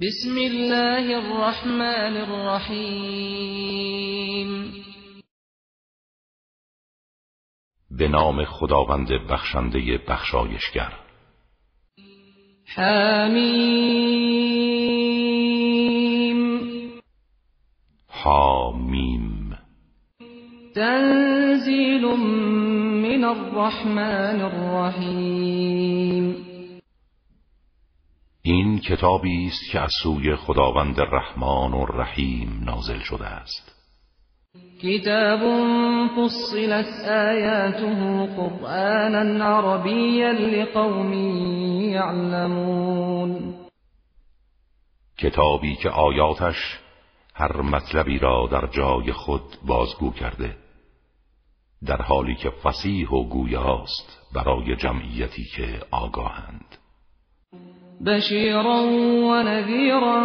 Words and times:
بسم 0.00 0.36
الله 0.36 1.16
الرحمن 1.16 2.16
الرحیم 2.16 3.14
به 7.90 8.08
نام 8.08 8.44
خداوند 8.44 9.08
بخشنده 9.30 9.98
بخشایشگر. 10.08 10.92
حمیم. 12.66 13.84
حامیم. 18.08 19.58
تنزیل 20.74 22.04
من 22.04 23.24
الرحمن 23.24 24.40
الرحیم. 24.40 25.74
این 28.46 28.78
کتابی 28.78 29.46
است 29.46 29.70
که 29.72 29.80
از 29.80 29.90
سوی 30.02 30.36
خداوند 30.36 31.00
رحمان 31.00 31.72
و 31.72 31.84
رحیم 31.86 32.60
نازل 32.64 32.98
شده 32.98 33.26
است. 33.26 33.72
كتاب 34.82 35.40
فصلت 36.16 37.08
آياته 37.08 38.26
قرآنا 38.36 39.44
عربيا 39.44 40.32
لقوم 40.32 41.12
يعلمون 41.92 43.54
کتابی 45.18 45.76
که 45.76 45.90
آیاتش 45.90 46.78
هر 47.34 47.62
مطلبی 47.62 48.18
را 48.18 48.48
در 48.52 48.66
جای 48.66 49.12
خود 49.12 49.42
بازگو 49.66 50.10
کرده 50.10 50.56
در 51.86 52.02
حالی 52.02 52.34
که 52.34 52.50
فسیح 52.50 53.08
و 53.10 53.28
گویاست 53.28 54.20
برای 54.34 54.76
جمعیتی 54.76 55.44
که 55.44 55.80
آگاهند. 55.90 56.83
بشيرا 58.00 58.80
ونذيرا 59.30 60.20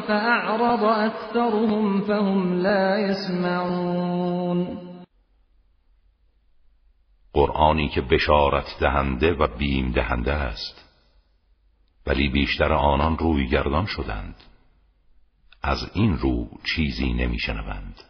فأعرض 0.00 0.84
أكثرهم 0.84 2.00
فهم 2.00 2.62
لا 2.62 2.98
يسمعون. 2.98 4.78
قرآنی 7.32 7.88
که 7.88 8.00
بشارت 8.00 8.76
دهنده 8.80 9.32
و 9.32 9.46
بیم 9.58 9.92
دهنده 9.92 10.32
است 10.32 10.84
ولی 12.06 12.28
بیشتر 12.28 12.72
آنان 12.72 13.18
روی 13.18 13.48
گردان 13.48 13.86
شدند. 13.86 14.34
از 15.62 15.90
این 15.94 16.18
رو 16.18 16.48
چیزی 16.74 17.12
نمیشنوند. 17.12 18.09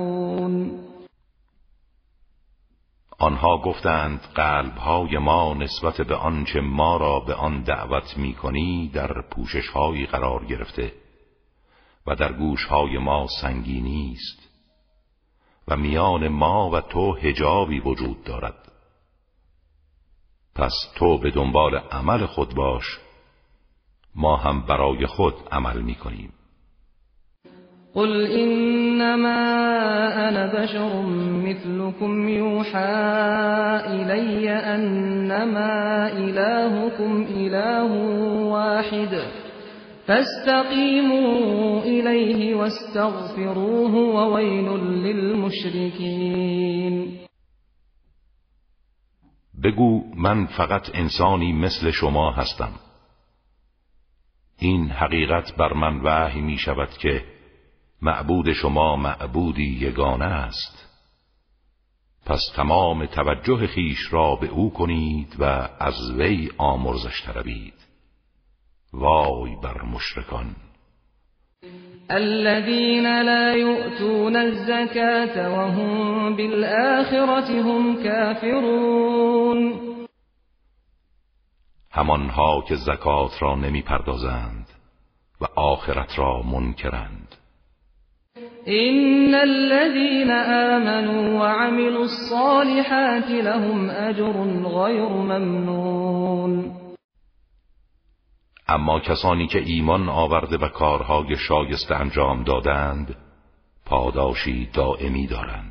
آنها 3.21 3.57
گفتند 3.57 4.19
قلبهای 4.35 5.17
ما 5.17 5.53
نسبت 5.53 6.01
به 6.01 6.15
آنچه 6.15 6.61
ما 6.61 6.97
را 6.97 7.19
به 7.19 7.35
آن 7.35 7.61
دعوت 7.61 8.17
می 8.17 8.33
کنی 8.33 8.89
در 8.93 9.21
پوششهایی 9.21 10.05
قرار 10.05 10.45
گرفته 10.45 10.93
و 12.07 12.15
در 12.15 12.33
گوشهای 12.33 12.97
ما 12.97 13.27
سنگینی 13.41 14.17
است 14.17 14.49
و 15.67 15.77
میان 15.77 16.27
ما 16.27 16.69
و 16.69 16.81
تو 16.81 17.13
هجابی 17.13 17.79
وجود 17.79 18.23
دارد. 18.23 18.71
پس 20.55 20.73
تو 20.95 21.17
به 21.17 21.31
دنبال 21.31 21.75
عمل 21.75 22.25
خود 22.25 22.55
باش 22.55 22.99
ما 24.15 24.37
هم 24.37 24.61
برای 24.61 25.05
خود 25.05 25.35
عمل 25.51 25.81
می 25.81 25.95
کنیم 25.95 26.33
قل 27.95 28.25
إنما 28.25 29.39
أنا 30.29 30.63
بشر 30.63 31.01
مثلكم 31.45 32.29
يوحى 32.29 32.79
إلي 33.87 34.49
أنما 34.49 36.07
إلهكم 36.11 37.25
إله 37.29 37.91
واحد 38.43 39.23
فاستقيموا 40.07 41.81
إليه 41.83 42.55
واستغفروه 42.55 43.95
وويل 43.95 44.69
للمشركين 45.05 46.41
بگو 49.63 50.03
من 50.15 50.45
فقط 50.45 50.89
انسانی 50.95 51.53
مثل 51.53 51.91
شما 51.91 52.31
هستم. 52.31 52.71
این 54.59 54.89
حقیقت 54.89 55.55
بر 55.57 55.73
من 55.73 56.01
وحی 56.01 56.41
می 56.41 56.57
شود 56.57 56.89
که 56.89 57.40
معبود 58.01 58.53
شما 58.53 58.95
معبودی 58.95 59.77
یگانه 59.81 60.25
است. 60.25 60.87
پس 62.25 62.41
تمام 62.55 63.05
توجه 63.05 63.67
خیش 63.67 64.13
را 64.13 64.35
به 64.35 64.47
او 64.47 64.73
کنید 64.73 65.35
و 65.39 65.43
از 65.79 66.11
وی 66.17 66.51
آمرزش 66.57 67.21
طلبید. 67.25 67.73
وای 68.93 69.55
بر 69.63 69.81
مشرکان! 69.81 70.55
الذين 72.09 73.21
لا 73.21 73.55
يؤتون 73.55 74.35
الزكاة 74.35 75.49
وهم 75.49 76.35
بالآخرة 76.35 77.61
هم 77.61 78.03
كافرون 78.03 79.91
همانها 81.91 82.61
که 82.67 82.75
زکات 82.75 83.41
را 83.41 83.55
نمی 83.55 83.81
پردازند 83.81 84.67
و 85.41 85.45
آخرت 85.55 86.19
را 86.19 86.41
منکرند. 86.41 87.35
إن 88.67 89.35
الذين 89.35 90.31
آمنوا 90.31 91.39
وعملوا 91.39 92.03
الصالحات 92.03 93.29
لهم 93.29 93.89
أجر 93.89 94.35
غير 94.65 95.09
ممنون. 95.09 96.71
اما 98.67 98.99
کسانی 98.99 99.47
که 99.47 99.59
ایمان 99.59 100.09
آورده 100.09 100.57
و 100.57 100.67
کارهای 100.67 101.37
شایسته 101.37 101.95
انجام 101.95 102.43
دادند 102.43 103.15
پاداشی 103.85 104.69
دائمی 104.73 105.27
دارند. 105.27 105.70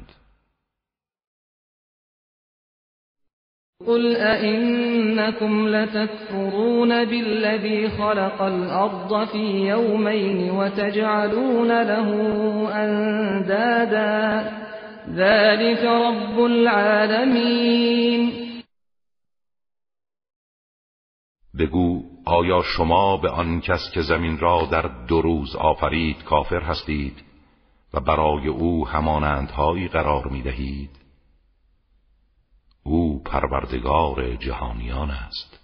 قل 3.86 4.16
أئنكم 4.16 5.68
لتكفرون 5.68 7.04
بالذي 7.04 7.88
خلق 7.88 8.42
الأرض 8.42 9.28
في 9.28 9.68
يومين 9.68 10.50
وتجعلون 10.50 11.82
له 11.82 12.08
أندادا 12.84 14.50
ذلك 15.08 15.84
رب 15.84 16.40
العالمين 16.44 18.30
بگو 21.54 22.02
آیا 22.26 22.62
شما 22.62 23.16
به 23.16 23.30
آن 23.30 23.60
کس 23.60 23.90
که 23.94 24.00
زمین 24.00 24.38
را 24.38 24.69
در 24.72 24.90
دو 25.08 25.22
روز 25.22 25.56
آفرید 25.56 26.24
کافر 26.24 26.60
هستید 26.60 27.24
و 27.94 28.00
برای 28.00 28.48
او 28.48 28.88
همانندهایی 28.88 29.88
قرار 29.88 30.28
می 30.28 30.42
دهید؟ 30.42 31.00
او 32.84 33.22
پروردگار 33.24 34.36
جهانیان 34.36 35.10
است. 35.10 35.60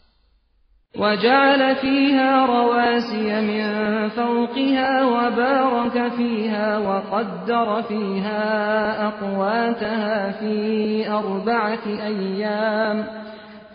وجعل 0.98 1.74
فيها 1.74 2.46
رواسي 2.46 3.40
من 3.40 4.08
فوقها 4.08 5.04
وبارك 5.04 6.12
فيها 6.12 6.78
وقدر 6.78 7.82
فيها 7.82 9.06
أقواتها 9.08 10.32
في 10.32 11.08
أربعة 11.10 11.86
أيام 11.86 13.04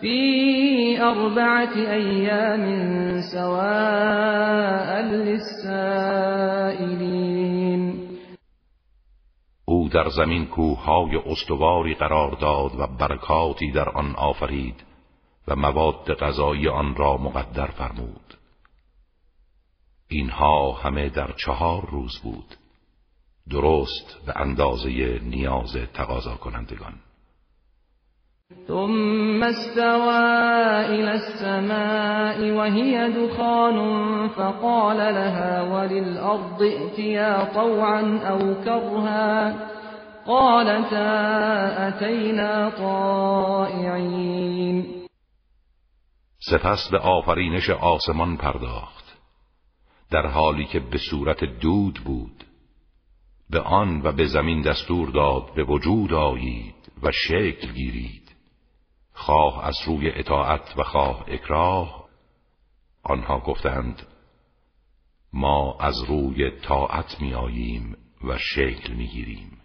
في 0.00 1.02
أربعة 1.02 1.74
أيام 1.76 2.64
سواء 3.32 5.02
للسائلين 5.02 6.42
او 9.72 9.88
در 9.88 10.08
زمین 10.08 10.46
کوههای 10.46 11.16
استواری 11.16 11.94
قرار 11.94 12.30
داد 12.30 12.80
و 12.80 12.86
برکاتی 12.86 13.70
در 13.70 13.88
آن 13.88 14.14
آفرید 14.14 14.84
و 15.48 15.56
مواد 15.56 16.14
غذایی 16.14 16.68
آن 16.68 16.96
را 16.96 17.16
مقدر 17.16 17.66
فرمود. 17.66 18.34
اینها 20.08 20.72
همه 20.72 21.08
در 21.08 21.32
چهار 21.32 21.90
روز 21.90 22.18
بود 22.18 22.56
درست 23.50 24.26
به 24.26 24.40
اندازه 24.40 25.20
نیاز 25.22 25.76
تقاضا 25.94 26.34
کنندگان 26.34 26.94
ثم 28.68 29.42
استوى 29.42 30.20
إلى 30.86 31.12
السماء 31.14 32.50
وهي 32.50 33.10
دخان 33.10 33.78
فقال 34.28 34.96
لها 34.96 35.62
وللأرض 35.62 36.62
ائتيا 36.62 37.44
طوعا 37.54 38.18
أو 38.18 38.54
كرها 38.64 39.54
قالتا 40.26 41.88
اتینا 41.88 42.70
طائعین 42.70 44.22
سپس 46.38 46.88
به 46.90 46.98
آفرینش 46.98 47.70
آسمان 47.70 48.36
پرداخت. 48.36 49.18
در 50.10 50.26
حالی 50.26 50.64
که 50.64 50.80
به 50.80 50.98
صورت 51.10 51.44
دود 51.44 52.00
بود 52.04 52.44
به 53.50 53.60
آن 53.60 54.02
و 54.04 54.12
به 54.12 54.26
زمین 54.26 54.62
دستور 54.62 55.10
داد 55.10 55.54
به 55.56 55.64
وجود 55.64 56.12
آیید 56.12 56.74
و 57.02 57.10
شکل 57.10 57.72
گیرید. 57.72 58.31
خواه 59.22 59.66
از 59.66 59.76
روی 59.86 60.10
اطاعت 60.10 60.74
و 60.76 60.82
خواه 60.82 61.24
اکراه 61.28 62.08
آنها 63.02 63.38
گفتند 63.38 64.02
ما 65.32 65.76
از 65.80 65.94
روی 66.08 66.50
طاعت 66.50 67.20
می 67.20 67.34
آییم 67.34 67.96
و 68.24 68.38
شکل 68.38 68.92
می 68.92 69.06
گیریم 69.06 69.58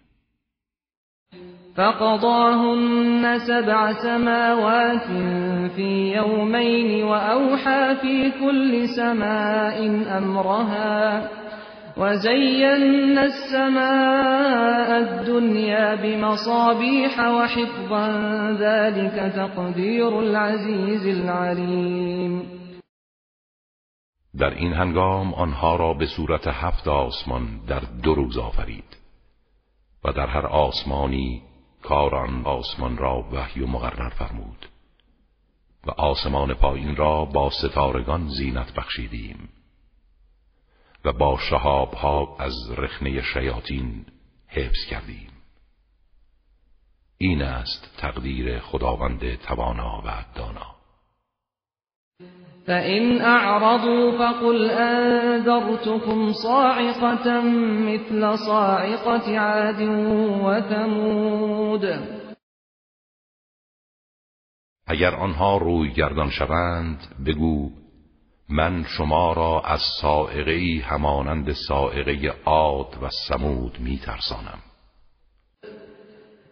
فقضاهن 1.76 3.38
سبع 3.38 3.92
سماوات 3.92 5.06
في 5.76 6.12
يومين 6.16 7.04
وأوحى 7.04 7.94
في 7.94 8.30
كل 8.30 8.86
سماء 8.96 9.86
أمرها 10.18 11.28
وزينا 11.98 13.24
السماء 13.24 14.90
الدنيا 14.98 15.94
بمصابيح 15.94 17.18
وحفظا 17.18 18.06
ذلك 18.52 19.32
تقدير 19.34 20.18
العزيز 20.18 21.06
العليم. 21.06 22.58
در 24.38 24.50
این 24.54 24.72
هنگام 24.72 25.34
آنها 25.34 25.76
را 25.76 25.94
به 25.94 26.06
صورت 26.06 26.46
هفت 26.46 26.88
آسمان 26.88 27.60
در 27.68 27.82
دو 28.02 28.14
روز 28.14 28.38
آفرید 28.38 28.96
و 30.04 30.12
در 30.12 30.26
هر 30.26 30.46
آسمانی 30.46 31.42
کار 31.82 32.14
آن 32.14 32.42
آسمان 32.44 32.96
را 32.96 33.24
وحی 33.32 33.60
و 33.60 33.66
مقرر 33.66 34.08
فرمود 34.08 34.66
و 35.86 35.90
آسمان 35.90 36.54
پایین 36.54 36.96
را 36.96 37.24
با 37.24 37.50
ستارگان 37.50 38.28
زینت 38.28 38.74
بخشیدیم. 38.74 39.48
و 41.04 41.12
با 41.12 41.38
شهاب 41.50 41.94
ها 41.94 42.36
از 42.38 42.52
رخنه 42.78 43.22
شیاطین 43.22 44.06
حفظ 44.48 44.84
کردیم. 44.90 45.30
این 47.18 47.42
است 47.42 47.94
تقدیر 47.98 48.58
خداوند 48.58 49.34
توانا 49.34 50.02
و 50.06 50.24
دانا. 50.34 50.78
فإن 52.66 53.20
أعرضوا 53.20 54.18
فقل 54.18 54.70
أنذرتكم 54.70 56.32
صاعقة 56.32 57.40
مثل 57.40 58.36
صاعقة 58.36 59.38
عاد 59.38 59.80
وثمود. 60.42 61.84
اگر 64.86 65.14
آنها 65.14 65.56
روی 65.56 65.92
گردان 65.92 66.30
شوند 66.30 66.98
بگو 67.26 67.70
من 68.50 68.84
شما 68.84 69.32
را 69.32 69.60
از 69.60 69.80
سائقه 70.00 70.84
همانند 70.84 71.52
سائقه 71.52 72.34
عاد 72.44 72.86
و 73.02 73.08
سمود 73.28 73.78
می 73.80 74.00
ترسانم 74.06 74.58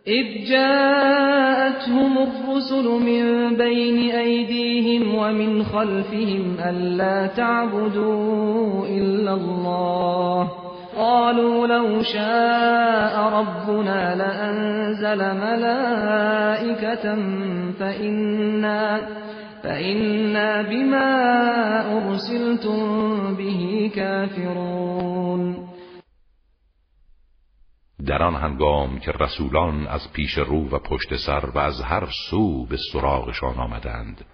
اذ 0.06 0.50
جاءتهم 0.50 2.18
الرسل 2.18 2.84
من 2.84 3.56
بين 3.56 4.10
أيديهم 4.10 5.14
ومن 5.14 5.64
خلفهم 5.64 6.56
ألا 6.60 7.26
تعبدوا 7.26 8.86
إلا 8.86 9.34
الله. 9.34 10.50
قالوا 10.96 11.66
لو 11.66 12.02
شاء 12.02 13.20
ربنا 13.20 14.14
لأنزل 14.14 15.34
ملائكة 15.34 17.14
فإنا 17.78 19.00
فإنا 19.62 20.62
بما 20.62 21.06
أرسلتم 21.98 23.34
به 23.36 23.88
كافرون. 23.88 25.66
در 28.06 28.22
آن 28.22 28.34
هنگام 28.34 28.98
که 28.98 29.12
رسولان 29.12 29.86
از 29.86 30.12
پیش 30.12 30.38
رو 30.38 30.68
و 30.70 30.78
پشت 30.78 31.16
سر 31.16 31.50
و 31.54 31.58
از 31.58 31.80
هر 31.80 32.08
سو 32.30 32.66
به 32.66 32.76
سراغشان 32.92 33.54
آمدند 33.58 34.24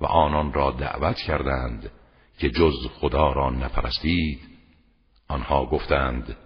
و 0.00 0.06
آنان 0.06 0.52
را 0.52 0.70
دعوت 0.70 1.16
کردند 1.16 1.90
که 2.38 2.50
جز 2.50 2.74
خدا 3.00 3.32
را 3.32 3.50
نپرستید 3.50 4.40
آنها 5.28 5.66
گفتند 5.66 6.36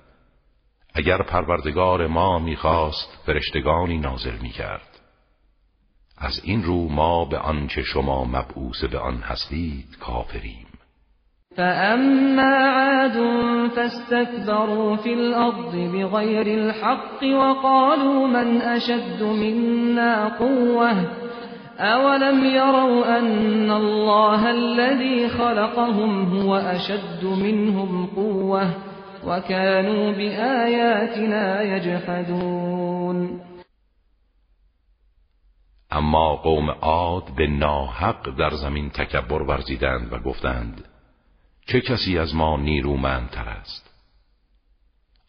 اگر 0.95 1.23
پروردگار 1.23 2.07
ما 2.07 2.39
می‌خواست 2.39 3.19
فرشتگانی 3.27 3.99
نازل 3.99 4.39
می‌کرد. 4.43 4.90
از 6.21 6.41
این 6.45 6.63
رو 6.63 6.89
ما 6.89 7.25
به 7.25 7.39
آنچه 7.39 7.83
شما 7.83 8.25
مبعوث 8.25 8.85
به 8.85 8.99
آن 8.99 9.17
هستید 9.17 9.97
کافریم. 10.01 10.67
فأما 11.57 12.57
عاد 12.57 13.17
فاستكبروا 13.69 14.97
في 14.97 15.13
الأرض 15.15 15.77
بغير 15.77 16.47
الحق 16.47 17.23
وقالوا 17.23 18.27
من 18.27 18.61
أشد 18.61 19.23
منا 19.23 20.29
قوة 20.39 20.93
أولم 21.81 22.45
يروا 22.45 23.19
أن 23.19 23.71
الله 23.71 24.51
الذي 24.51 25.29
خلقهم 25.29 26.39
هو 26.39 26.57
أشد 26.57 27.25
منهم 27.25 28.07
قوة 28.07 28.71
وكانوا 29.27 30.13
بآياتنا 30.13 31.63
يجحدون 31.63 33.41
اما 35.91 36.37
قوم 36.37 36.71
عاد 36.71 37.35
به 37.35 37.47
ناحق 37.47 38.37
در 38.37 38.51
زمین 38.51 38.91
تکبر 38.91 39.43
ورزیدند 39.43 40.13
و 40.13 40.19
گفتند 40.19 40.85
چه 41.67 41.81
کسی 41.81 42.19
از 42.19 42.35
ما 42.35 42.57
نیرومندتر 42.57 43.49
است؟ 43.49 43.91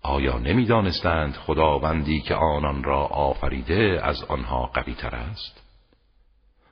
آیا 0.01 0.37
نمی‌دانستند 0.37 1.33
خداوندی 1.33 2.21
که 2.21 2.35
آنان 2.35 2.83
را 2.83 3.05
آفریده 3.05 3.99
از 4.03 4.23
آنها 4.23 4.65
قویتر 4.65 5.15
است؟ 5.15 5.63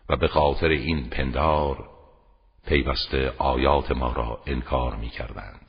و 0.09 0.15
به 0.15 0.27
خاطر 0.27 0.67
این 0.67 1.09
پندار 1.09 1.89
پیوسته 2.67 3.33
آیات 3.37 3.91
ما 3.91 4.13
را 4.13 4.39
انکار 4.45 4.95
می 4.95 5.09
کردند 5.09 5.68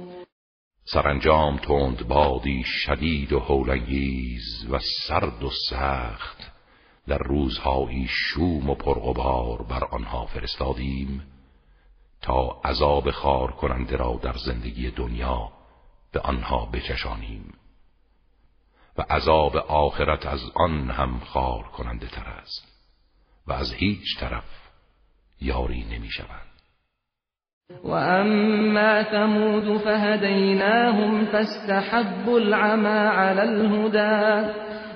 سرانجام 0.93 1.57
تند 1.57 2.07
بادی 2.07 2.63
شدید 2.63 3.33
و 3.33 3.39
هولنگیز 3.39 4.67
و 4.69 4.79
سرد 5.07 5.43
و 5.43 5.49
سخت. 5.69 6.51
در 7.07 7.17
روزهایی 7.17 8.07
شوم 8.09 8.69
و 8.69 8.75
پرغبار 8.75 9.61
بر 9.61 9.83
آنها 9.83 10.25
فرستادیم 10.25 11.23
تا 12.21 12.61
عذاب 12.65 13.11
خار 13.11 13.51
کننده 13.51 13.95
را 13.95 14.19
در 14.23 14.35
زندگی 14.45 14.91
دنیا 14.91 15.51
به 16.11 16.19
آنها 16.19 16.65
بچشانیم 16.65 17.53
و 18.97 19.01
عذاب 19.01 19.55
آخرت 19.57 20.25
از 20.25 20.41
آن 20.55 20.89
هم 20.89 21.19
خار 21.19 21.63
کننده 21.63 22.07
تر 22.07 22.29
است 22.29 22.67
و 23.47 23.53
از 23.53 23.73
هیچ 23.73 24.19
طرف 24.19 24.69
یاری 25.41 25.83
نمی 25.83 26.09
شوند 26.09 26.50
اما 27.85 29.03
ثمود 29.03 29.77
فهدیناهم 29.77 31.25
فاستحبوا 31.25 32.39
العمى 32.39 32.99
على 33.09 33.43
الهدى 33.43 34.51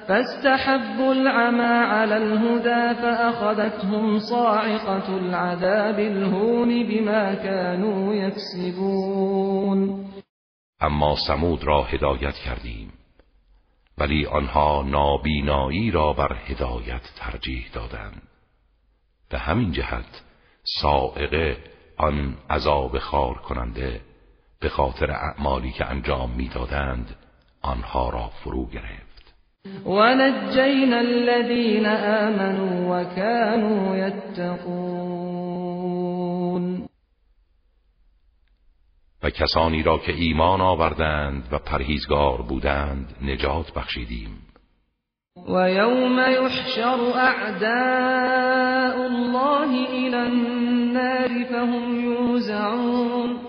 فاستحبوا 0.07 1.13
العمى 1.13 1.75
على 1.85 2.17
الهدى 2.17 3.01
فأخذتهم 3.01 4.19
صاعقة 4.19 5.17
العذاب 5.17 5.99
الهون 5.99 6.87
بما 6.87 7.33
كانوا 7.33 8.13
يكسبون. 8.13 10.05
اما 10.81 11.15
سمود 11.27 11.63
را 11.63 11.83
هدایت 11.83 12.35
کردیم 12.45 12.91
ولی 13.97 14.25
آنها 14.25 14.83
نابینایی 14.83 15.91
را 15.91 16.13
بر 16.13 16.35
هدایت 16.47 17.01
ترجیح 17.15 17.65
دادند. 17.73 18.21
به 19.29 19.37
همین 19.37 19.71
جهت 19.71 20.21
سائقه 20.81 21.57
آن 21.97 22.37
عذاب 22.49 22.99
خار 22.99 23.33
کننده 23.33 24.01
به 24.59 24.69
خاطر 24.69 25.11
اعمالی 25.11 25.71
که 25.71 25.85
انجام 25.85 26.31
می‌دادند 26.31 27.15
آنها 27.61 28.09
را 28.09 28.31
فرو 28.43 28.65
گرفت. 28.65 29.15
ونجينا 29.85 30.99
الذين 30.99 31.85
آمنوا 31.85 33.01
وكانوا 33.01 33.97
يتقون 33.97 35.35
و 39.23 39.29
کسانی 39.29 39.83
را 39.83 39.97
که 39.97 40.11
ایمان 40.11 40.61
آوردند 40.61 41.47
و 41.51 41.59
پرهیزگار 41.59 42.41
بودند 42.41 43.15
نجات 43.21 43.73
بخشیدیم. 43.73 44.44
و 45.47 45.69
یوم 45.69 46.19
یحشر 46.19 46.99
اعداء 47.15 49.05
الله 49.05 49.89
الى 49.89 50.15
النار 50.15 51.43
فهم 51.49 51.99
یوزعون 51.99 53.39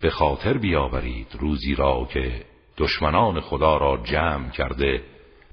به 0.00 0.10
خاطر 0.10 0.58
بیاورید 0.58 1.36
روزی 1.40 1.74
را 1.74 2.08
که 2.12 2.44
دشمنان 2.78 3.40
خدا 3.40 3.76
را 3.76 3.96
جمع 4.04 4.50
کرده 4.50 5.04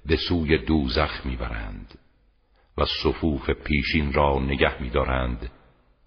به 0.06 0.16
سوی 0.30 0.58
دوزخ 0.58 1.26
می‌برند 1.26 2.00
و 2.78 2.86
صفوف 3.04 3.50
پیشین 3.50 4.14
را 4.14 4.40
نگه 4.40 4.82
میدارند 4.82 5.52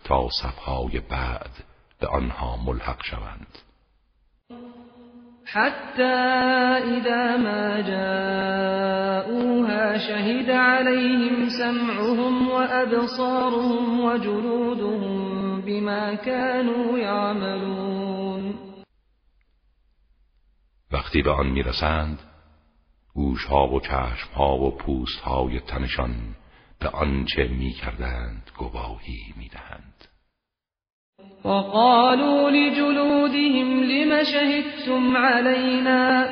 تا 0.04 0.28
صفهای 0.42 1.00
بعد 1.00 1.64
به 2.00 2.06
آنها 2.06 2.56
ملحق 2.56 3.04
شوند. 3.04 3.69
حتی 5.52 6.02
اذا 6.02 7.36
ما 7.36 7.80
جاءوها 7.80 9.18
شهد 9.98 10.50
عليهم 10.50 11.48
سمعهم 11.48 12.50
وأبصارهم 12.50 14.00
وجلودهم 14.00 15.60
بما 15.60 16.14
كانوا 16.14 16.98
يعملون. 16.98 18.54
وقتی 20.92 21.22
به 21.22 21.30
آن 21.30 21.46
می‌رسند 21.46 22.18
گوشها 23.14 23.68
و 23.68 23.80
چشمها 23.80 24.58
و 24.58 24.76
پوستهای 24.76 25.60
تنشان 25.60 26.36
به 26.80 26.88
آنچه 26.88 27.48
می‌کردند 27.48 28.50
گواهی 28.58 29.34
می‌دهند. 29.36 30.09
وقالوا 31.44 32.50
لجلودهم 32.50 33.82
لم 33.84 34.24
شهدتم 34.24 35.16
علينا؟ 35.16 36.28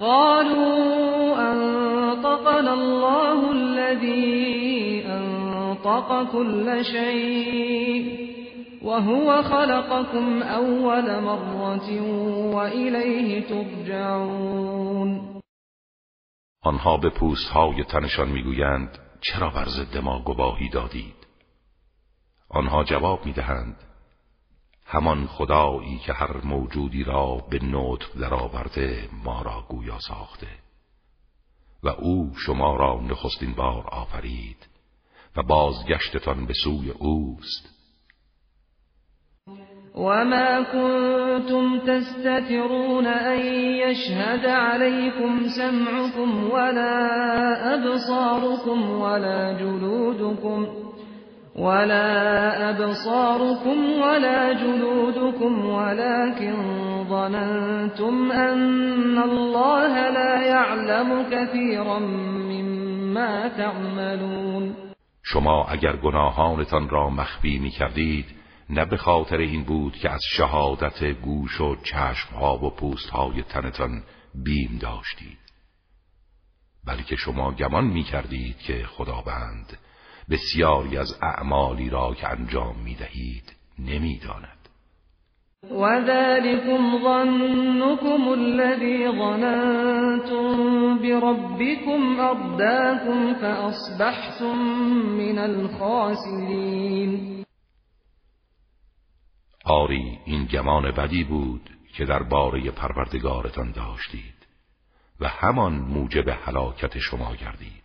قالوا 0.00 1.52
أنطقنا 1.52 2.74
الله 2.74 3.52
الذي 3.52 5.04
أنطق 5.06 6.32
كل 6.32 6.84
شيء 6.84 8.24
وهو 8.82 9.42
خلقكم 9.42 10.42
أول 10.42 11.20
مرة 11.20 12.00
وإليه 12.54 13.40
ترجعون. 13.40 15.34
آنها 16.64 16.96
به 16.96 17.10
پوست 17.10 17.50
های 17.50 17.84
تنشان 17.84 18.28
می‌گویند 18.28 18.98
چرا 19.20 19.50
بر 19.50 19.64
ضد 19.64 19.96
ما 19.96 20.18
گواهی 20.18 20.68
دادید؟ 20.68 21.23
آنها 22.54 22.84
جواب 22.84 23.26
می‌دهند 23.26 23.76
همان 24.86 25.26
خدایی 25.26 25.98
که 25.98 26.12
هر 26.12 26.36
موجودی 26.44 27.04
را 27.04 27.44
به 27.50 27.58
نطق 27.64 28.18
درآورده 28.20 29.08
ما 29.24 29.42
را 29.42 29.64
گویا 29.68 29.98
ساخته 29.98 30.48
و 31.82 31.88
او 31.88 32.32
شما 32.46 32.76
را 32.76 33.00
نخستین 33.00 33.52
بار 33.52 33.86
آفرید 33.86 34.68
و 35.36 35.42
بازگشتتان 35.42 36.46
به 36.46 36.52
سوی 36.64 36.90
اوست. 36.90 37.70
وما 39.94 40.64
كنتم 40.72 41.78
تستترون 41.78 43.06
أن 43.06 43.38
يشهد 43.84 44.46
عليكم 44.46 45.48
سمعكم 45.48 46.50
ولا 46.50 47.74
أبصاركم 47.74 48.90
ولا 48.90 49.52
جلودكم 49.52 50.83
ولا 51.54 52.70
أبصاركم 52.70 54.00
ولا 54.00 54.52
جلودكم 54.52 55.64
ولكن 55.64 56.54
ظننتم 57.08 58.32
أن 58.32 59.18
الله 59.18 60.10
لا 60.10 60.42
يعلم 60.42 61.30
كثيرا 61.30 61.98
مما 61.98 63.48
تعملون. 63.48 64.74
شما 65.22 65.66
اگر 65.68 65.96
گناهانتان 65.96 66.88
را 66.88 67.10
مخفی 67.10 67.58
می 67.58 67.70
کردید 67.70 68.26
نه 68.70 68.84
به 68.84 68.96
خاطر 68.96 69.36
این 69.36 69.64
بود 69.64 69.96
که 69.96 70.10
از 70.10 70.20
شهادت 70.36 71.04
گوش 71.04 71.60
و 71.60 71.76
چشمها 71.76 72.58
و 72.58 72.70
پوستهای 72.70 73.42
تنتان 73.42 74.02
بیم 74.44 74.78
داشتید 74.80 75.38
بلکه 76.86 77.16
شما 77.16 77.52
گمان 77.52 77.84
می 77.84 78.02
کردید 78.02 78.58
که 78.58 78.84
خداوند 78.86 79.78
بسیاری 80.30 80.98
از 80.98 81.18
اعمالی 81.22 81.90
را 81.90 82.14
که 82.14 82.28
انجام 82.28 82.76
می 82.84 82.94
دهید 82.94 83.52
نمی 83.78 84.18
داند. 84.18 84.54
وذلكم 85.70 86.98
ظنكم 87.02 88.28
الذي 88.28 89.08
ظننتم 89.08 90.98
بربكم 90.98 92.20
أرداكم 92.20 93.34
فأصبحتم 93.34 94.58
من 95.18 95.38
الخاسرين 95.38 97.34
آری 99.64 100.18
این 100.24 100.44
گمان 100.44 100.90
بدی 100.90 101.24
بود 101.24 101.70
که 101.96 102.04
در 102.04 102.22
باره 102.22 102.70
پروردگارتان 102.70 103.72
داشتید 103.72 104.34
و 105.20 105.28
همان 105.28 105.72
موجب 105.72 106.28
هلاکت 106.28 106.98
شما 106.98 107.34
گردید 107.36 107.84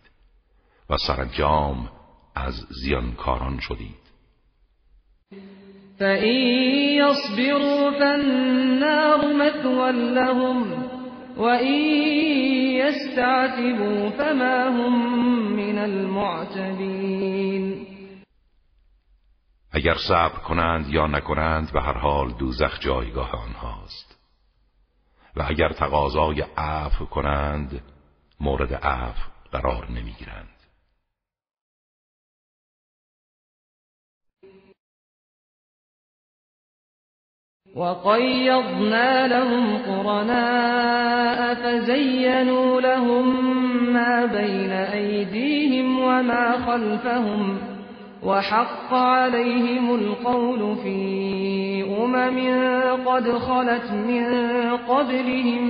و 0.90 0.96
سرانجام 0.96 1.90
از 2.34 2.54
زیانکاران 2.82 3.60
شدید. 3.60 4.00
فَإِن 5.98 6.36
يَصْبِرُوا 7.02 7.90
فَالنَّارُ 7.98 9.20
مَثْوًى 9.32 9.92
لَّهُمْ 9.92 10.58
وَإِن 11.36 11.80
يَسْتَعْتِبُوا 12.82 14.10
فَمَا 14.10 14.68
هُم 14.68 14.94
مِّنَ 15.56 15.78
الْمُعْتَبِينَ 15.78 17.66
اگر 19.72 19.94
صبر 20.08 20.38
کنند 20.38 20.88
یا 20.88 21.06
نکنند 21.06 21.72
به 21.72 21.80
هر 21.80 21.98
حال 21.98 22.32
دوزخ 22.32 22.80
جایگاه 22.80 23.30
آنهاست. 23.30 24.18
و 25.36 25.42
اگر 25.48 25.72
تقاضای 25.72 26.40
عفو 26.56 27.04
کنند 27.04 27.82
مورد 28.40 28.74
عفو 28.74 29.30
قرار 29.52 29.90
نمی‌گیرند. 29.90 30.59
وقيضنا 37.76 39.28
لهم 39.28 39.76
قرناء 39.76 41.54
فزينوا 41.54 42.80
لهم 42.80 43.44
ما 43.92 44.26
بين 44.26 44.70
أيديهم 44.70 46.00
وما 46.00 46.52
خلفهم 46.66 47.58
وحق 48.22 48.94
عليهم 48.94 49.94
القول 49.94 50.76
في 50.76 51.84
أمم 51.98 52.40
قد 53.06 53.30
خلت 53.30 53.92
من 53.92 54.24
قبلهم 54.88 55.62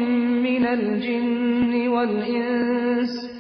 من 0.43 0.67
الجن 0.67 1.89
والإنس 1.89 3.31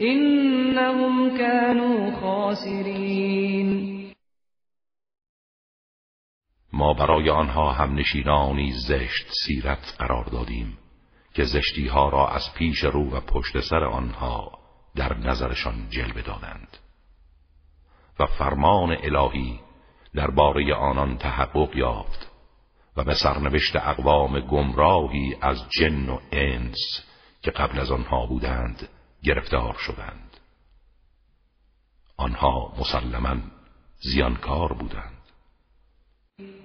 إنهم 0.00 1.36
كانوا 1.36 2.10
خاسرين 2.10 3.99
ما 6.80 6.94
برای 6.94 7.30
آنها 7.30 7.72
هم 7.72 7.94
نشینانی 7.94 8.72
زشت 8.72 9.26
سیرت 9.44 9.94
قرار 9.98 10.24
دادیم 10.24 10.78
که 11.34 11.44
زشتی 11.44 11.86
ها 11.86 12.08
را 12.08 12.28
از 12.28 12.54
پیش 12.54 12.84
رو 12.84 13.10
و 13.10 13.20
پشت 13.20 13.60
سر 13.60 13.84
آنها 13.84 14.58
در 14.96 15.16
نظرشان 15.16 15.90
جلوه 15.90 16.22
دادند. 16.22 16.76
و 18.18 18.26
فرمان 18.26 18.96
الهی 19.02 19.60
درباره 20.14 20.74
آنان 20.74 21.18
تحقق 21.18 21.76
یافت 21.76 22.30
و 22.96 23.04
به 23.04 23.14
سرنوشت 23.14 23.76
اقوام 23.76 24.40
گمراهی 24.40 25.36
از 25.40 25.68
جن 25.68 26.08
و 26.08 26.18
انس 26.32 27.04
که 27.42 27.50
قبل 27.50 27.80
از 27.80 27.90
آنها 27.90 28.26
بودند 28.26 28.88
گرفتار 29.22 29.74
شدند. 29.78 30.36
آنها 32.16 32.72
مسلما 32.78 33.36
زیانکار 33.98 34.72
بودند. 34.72 35.19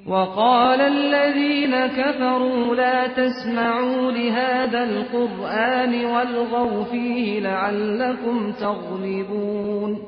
وقال 0.08 0.82
الذين 0.82 1.88
كفروا 1.88 2.76
لا 2.76 3.08
تسمعوا 3.08 4.12
لهذا 4.12 4.84
القرآن 4.84 6.06
والغوا 6.06 6.84
فيه 6.84 7.40
لعلكم 7.40 8.52
تغلبون. 8.52 10.00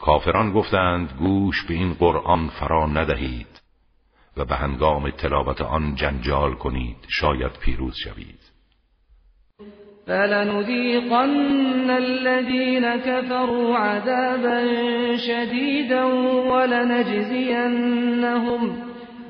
کافران 0.00 0.52
گفتند 0.52 1.08
گوش 1.18 1.64
به 1.68 1.74
این 1.74 1.94
قرآن 1.94 2.48
فرا 2.48 2.86
ندهید 2.86 3.62
و 4.36 4.44
به 4.44 4.54
هنگام 4.54 5.10
تلاوت 5.10 5.60
آن 5.60 5.94
جنجال 5.94 6.54
کنید 6.54 6.96
شاید 7.08 7.52
پیروز 7.60 7.94
شوید. 8.04 8.51
فلنذيقن 10.06 11.90
الذين 11.90 12.96
كفروا 12.96 13.76
عذابا 13.76 14.66
شديدا 15.16 16.04
ولنجزينهم 16.52 17.82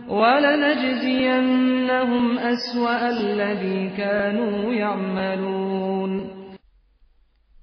ولنجزينهم 0.08 1.58
أسوأ 2.38 3.10
الذي 3.10 3.90
كانوا 3.96 4.74
يعملون 4.74 6.30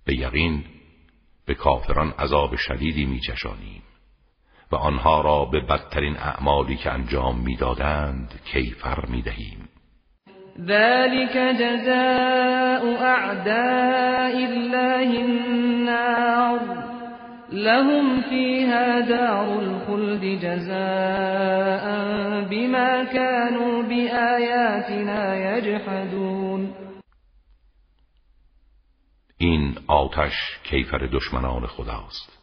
به 0.07 0.13
یقین 0.13 0.63
به 1.47 1.53
کافران 1.53 2.13
عذاب 2.19 2.55
شدیدی 2.55 3.05
میچشانیم 3.05 3.83
و 4.71 4.75
آنها 4.75 5.21
را 5.21 5.45
به 5.45 5.59
بدترین 5.59 6.17
اعمالی 6.17 6.75
که 6.75 6.91
انجام 6.91 7.39
می‌دادند 7.39 8.41
کیفر 8.45 9.05
می‌دهیم. 9.05 9.68
ذلك 10.65 11.37
جزاء 11.37 13.03
اعداء 13.03 14.35
الله 14.43 15.25
النار. 15.25 16.59
لهم 17.51 18.21
فيها 18.21 18.99
دار 18.99 19.59
الخلد 19.59 20.39
جزاء 20.39 21.85
بما 22.49 23.03
كانوا 23.03 23.83
بآياتنا 23.83 25.35
يجحدون. 25.35 26.73
این 29.37 29.77
آتش 29.87 30.33
کیفر 30.63 31.09
دشمنان 31.11 31.67
خداست. 31.67 32.39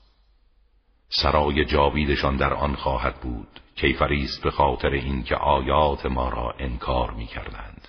سرای 1.09 1.65
جاویدشان 1.65 2.37
در 2.37 2.55
آن 2.55 2.75
خواهد 2.75 3.15
بود 3.23 3.49
کیفری 3.77 4.25
است 4.25 4.43
به 4.43 4.51
خاطر 4.51 4.89
اینکه 4.89 5.35
آیات 5.35 6.07
ما 6.07 6.29
را 6.29 6.55
انکار 6.59 7.11
می‌کردند. 7.11 7.89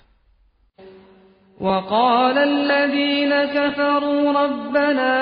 وقال 1.62 2.38
الذين 2.38 3.46
كفروا 3.46 4.32
ربنا 4.32 5.14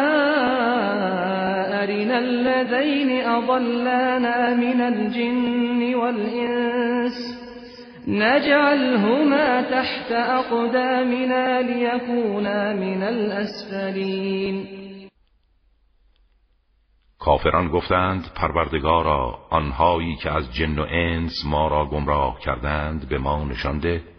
أرنا 1.83 2.19
الذين 2.19 3.21
أضلانا 3.21 4.55
من 4.55 4.81
الجن 4.81 5.95
والإنس 5.95 7.45
نجعلهما 8.07 9.61
تحت 9.61 10.11
اقدامنا 10.11 11.61
ليكونا 11.61 12.73
من 12.73 13.03
الاسفلین 13.03 14.67
کافران 17.19 17.67
گفتند 17.67 18.23
پروردگارا 18.35 19.39
آنهایی 19.49 20.15
که 20.15 20.31
از 20.31 20.53
جن 20.53 20.79
و 20.79 20.85
انس 20.89 21.45
ما 21.45 21.67
را 21.67 21.85
گمراه 21.85 22.39
کردند 22.39 23.09
به 23.09 23.17
ما 23.17 23.43
نشانده 23.43 24.14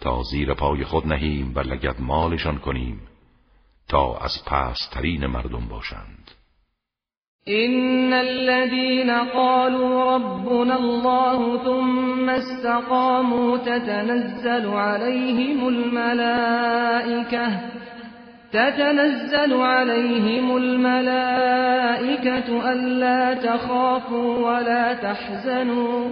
تا 0.00 0.22
زیر 0.22 0.54
پای 0.54 0.84
خود 0.84 1.06
نهیم 1.06 1.52
و 1.54 1.60
لگد 1.60 2.00
مالشان 2.00 2.58
کنیم 2.58 3.00
تا 3.88 4.18
از 4.18 4.44
پسترین 4.46 5.26
مردم 5.26 5.68
باشند. 5.68 6.30
إن 7.48 8.12
الذين 8.12 9.24
قالوا 9.24 10.16
ربنا 10.16 10.76
الله 10.76 11.64
ثم 11.64 12.28
استقاموا 12.28 13.58
تتنزل 13.58 14.66
عليهم 14.66 15.68
الملائكة 15.68 17.48
تتنزل 18.52 19.52
عليهم 19.52 20.56
الملائكة 20.56 22.10
ألا 22.72 23.34
تخافوا 23.34 24.38
ولا 24.38 24.94
تحزنوا 24.94 26.10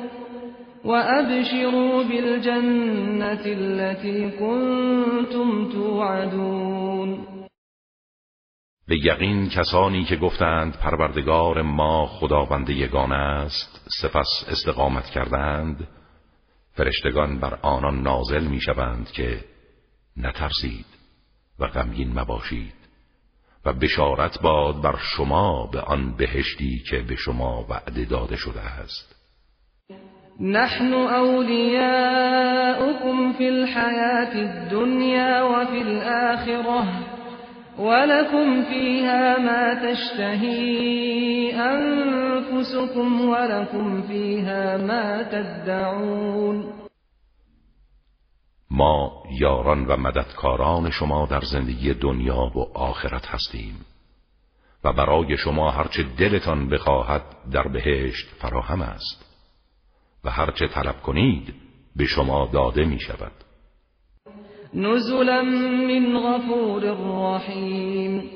وأبشروا 0.88 2.02
بالجنة 2.02 3.44
التي 3.46 4.30
كنتم 4.30 5.72
توعدون 5.72 7.26
به 8.88 8.96
یقین 8.96 9.48
کسانی 9.48 10.04
که 10.04 10.16
گفتند 10.16 10.76
پروردگار 10.76 11.62
ما 11.62 12.06
خداوند 12.06 12.70
یگانه 12.70 13.14
است 13.14 13.86
سپس 14.02 14.44
استقامت 14.48 15.04
کردند 15.04 15.88
فرشتگان 16.72 17.40
بر 17.40 17.58
آنان 17.62 18.02
نازل 18.02 18.44
می 18.44 18.60
شوند 18.60 19.10
که 19.10 19.44
نترسید 20.16 20.86
و 21.58 21.66
غمگین 21.66 22.18
مباشید 22.18 22.74
و 23.64 23.72
بشارت 23.72 24.42
باد 24.42 24.82
بر 24.82 24.96
شما 24.96 25.66
به 25.66 25.80
آن 25.80 26.16
بهشتی 26.16 26.82
که 26.90 26.98
به 27.02 27.16
شما 27.16 27.66
وعده 27.68 28.04
داده 28.04 28.36
شده 28.36 28.60
است. 28.60 29.17
نحن 30.40 30.92
اولیاؤکم 30.94 32.12
فی 33.38 33.46
الحیات 33.48 34.34
الدنیا 34.34 35.46
و 35.50 35.64
فی 35.70 35.80
الاخره 35.80 36.84
ولكم 37.78 38.62
فيها 38.62 39.38
ما 39.38 39.74
تشتهي 39.74 41.52
أنفسكم 41.54 43.20
ولكم 43.28 44.02
فيها 44.02 44.76
ما 44.76 45.22
تدعون. 45.22 46.72
ما 48.70 49.10
یاران 49.40 49.86
و 49.86 49.96
مددکاران 49.96 50.90
شما 50.90 51.26
در 51.26 51.40
زندگی 51.40 51.94
دنیا 51.94 52.50
و 52.54 52.78
آخرت 52.78 53.26
هستیم 53.26 53.74
و 54.84 54.92
برای 54.92 55.36
شما 55.36 55.70
هرچه 55.70 56.02
دلتان 56.18 56.68
بخواهد 56.68 57.22
در 57.52 57.68
بهشت 57.68 58.28
فراهم 58.40 58.82
است. 58.82 59.27
و 60.24 60.30
هرچه 60.30 60.68
طلب 60.68 61.02
کنید 61.02 61.54
به 61.96 62.04
شما 62.04 62.50
داده 62.52 62.84
می 62.84 63.00
شود 63.00 63.32
نزلا 64.74 65.42
من 65.42 66.20
غفور 66.20 66.96
رحیم. 67.36 68.30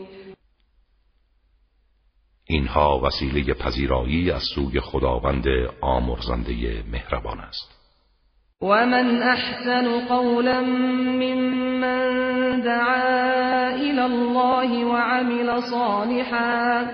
اینها 2.44 3.00
وسیله 3.00 3.54
پذیرایی 3.54 4.30
از 4.30 4.42
سوی 4.54 4.80
خداوند 4.80 5.44
آمرزنده 5.80 6.84
مهربان 6.92 7.40
است. 7.40 7.82
و 8.62 8.66
من 8.66 9.22
احسن 9.22 10.08
قولا 10.08 10.60
ممن 10.60 12.60
دعا 12.60 13.68
الى 13.68 14.00
الله 14.00 14.84
وعمل 14.84 15.60
صالحا. 15.60 16.86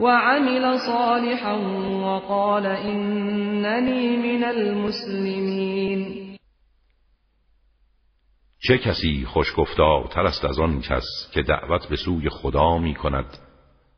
وعمل 0.00 0.78
صالحا 0.78 1.54
وقال 2.02 2.66
انني 2.66 4.16
من 4.16 4.44
المسلمين. 4.44 6.28
چه 8.60 8.78
کسی 8.78 9.26
تر 10.10 10.26
است 10.26 10.44
از 10.44 10.58
آن 10.58 10.80
کس 10.80 11.04
که 11.32 11.42
دعوت 11.42 11.88
به 11.88 11.96
سوی 11.96 12.28
خدا 12.28 12.78
می 12.78 12.94
کند 12.94 13.38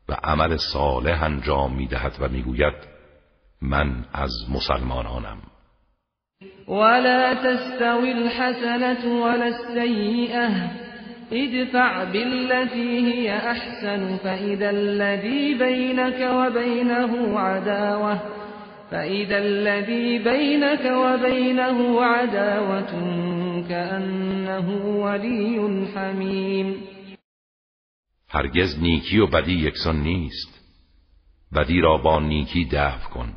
و 0.09 0.13
عمل 0.13 0.57
صالح 0.73 1.23
انجام 1.23 1.75
می 1.75 1.87
دهد 1.87 2.17
و 2.19 2.27
می 2.27 2.43
گوید 2.43 2.73
من 3.61 4.05
از 4.13 4.31
مسلمانانم. 4.49 5.41
ولا 6.67 7.35
تستوي 7.35 8.11
الحسنة 8.11 9.21
ولا 9.23 9.45
السيئة. 9.45 10.90
ادفع 11.31 12.03
بالتي 12.03 12.99
هي 13.13 13.37
أحسن 13.37 14.17
فإذا 14.17 14.69
الذي 14.69 15.53
بينك 15.53 16.19
وبينه 16.33 17.39
عداوة 17.39 18.19
فإذا 18.91 19.37
الذي 19.37 20.19
بينك 20.19 20.85
وبينه 20.85 22.01
عداوة 22.01 22.91
كأنه 23.69 24.67
ولی 25.03 25.59
حمیم 25.95 26.75
هرگز 28.29 28.79
نیکی 28.79 29.19
و 29.19 29.27
بدی 29.27 29.53
یکسان 29.53 30.03
نیست. 30.03 30.61
بدی 31.55 31.81
را 31.81 31.97
با 31.97 32.19
نیکی 32.19 32.65
دفع 32.65 33.09
کن. 33.09 33.33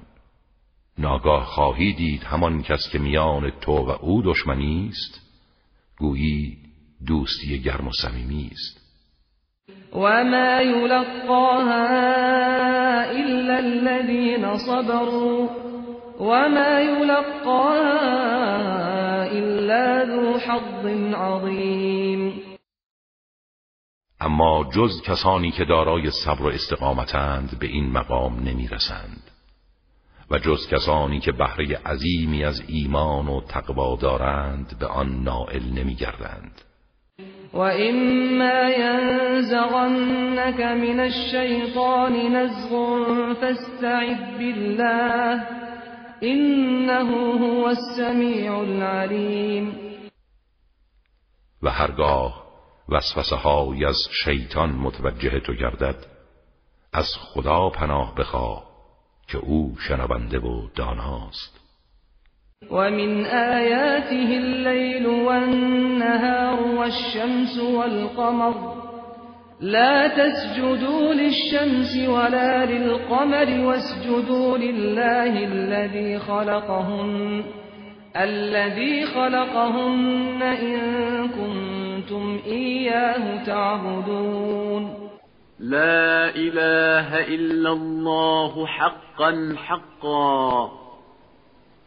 ناگاه 0.99 1.45
خواهی 1.45 1.93
دید 1.93 2.23
همان 2.23 2.63
کس 2.63 2.89
که 2.93 2.99
میان 2.99 3.51
تو 3.61 3.73
و 3.73 3.91
او 3.91 4.23
دشمنی 4.23 4.89
است؟ 4.89 5.21
گویی 5.99 6.64
دوستی 7.07 7.63
گرم 7.63 7.89
و 7.89 7.93
صمیمی 8.03 8.51
است. 8.53 8.85
و 9.93 10.25
ما 10.25 10.63
یلقاها 10.63 11.85
الا 13.03 13.57
الذين 13.57 14.57
صبروا 14.59 15.49
وما 16.21 16.81
يلقاها 16.81 18.25
إلا 19.25 20.05
ذو 20.07 20.39
حظ 20.39 20.87
عظیم 21.15 22.43
اما 24.21 24.71
جز 24.75 25.03
کسانی 25.03 25.51
که 25.51 25.65
دارای 25.65 26.11
صبر 26.11 26.43
و 26.43 26.47
استقامتند 26.47 27.59
به 27.59 27.67
این 27.67 27.93
مقام 27.93 28.41
نمی‌رسند. 28.41 29.31
و 30.31 30.39
جز 30.39 30.69
کسانی 30.69 31.21
که 31.21 31.33
بهره 31.33 31.77
عظیمی 31.87 32.45
از 32.45 32.63
ایمان 32.67 33.29
و 33.29 33.41
تقوا 33.41 33.97
دارند 33.97 34.79
به 34.79 34.87
آن 34.87 35.23
نائل 35.23 35.63
نمیگردند. 35.63 36.64
و 37.55 37.59
اما 37.59 38.71
ینزغنك 38.71 40.61
من 40.61 41.01
الشیطان 41.01 42.13
نزغ 42.13 43.33
فاستعذ 43.41 44.39
بالله 44.39 45.43
انه 46.23 47.11
هو 47.39 47.67
السمیع 47.67 48.53
العلیم 48.59 49.77
و 51.63 51.71
هرگاه 51.71 52.45
وسوسه 52.89 53.37
های 53.37 53.85
از 53.85 54.09
شیطان 54.25 54.71
متوجه 54.71 55.41
تو 55.41 55.53
گردد 55.55 56.07
از 56.93 57.07
خدا 57.21 57.71
پناه 57.71 58.15
بخواه 58.15 58.65
که 59.29 59.39
او 59.39 59.77
شنونده 59.89 60.39
و 60.39 60.69
داناست. 60.75 61.64
ومن 62.71 63.25
آياته 63.27 64.39
الليل 64.39 65.07
والنهار 65.07 66.63
والشمس 66.63 67.59
والقمر. 67.59 68.75
لا 69.61 70.09
تسجدوا 70.09 71.15
للشمس 71.15 72.09
ولا 72.09 72.65
للقمر 72.67 73.67
واسجدوا 73.67 74.59
لله 74.59 75.45
الذي 75.45 76.19
خلقهن 76.19 77.45
الذي 78.17 79.07
خلقهن 79.07 80.43
إن 80.43 80.79
كنتم 81.29 82.39
إياه 82.47 83.45
تعبدون. 83.45 85.11
لا 85.61 86.29
إله 86.37 87.35
إلا 87.35 87.73
الله 87.73 88.67
حقا 88.67 89.57
حقا. 89.57 90.84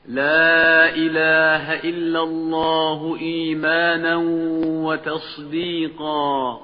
لا 0.08 0.96
إله 0.96 1.74
إلا 1.74 2.24
الله 2.24 3.18
إيمانا 3.20 4.16
وتصديقا. 4.86 6.60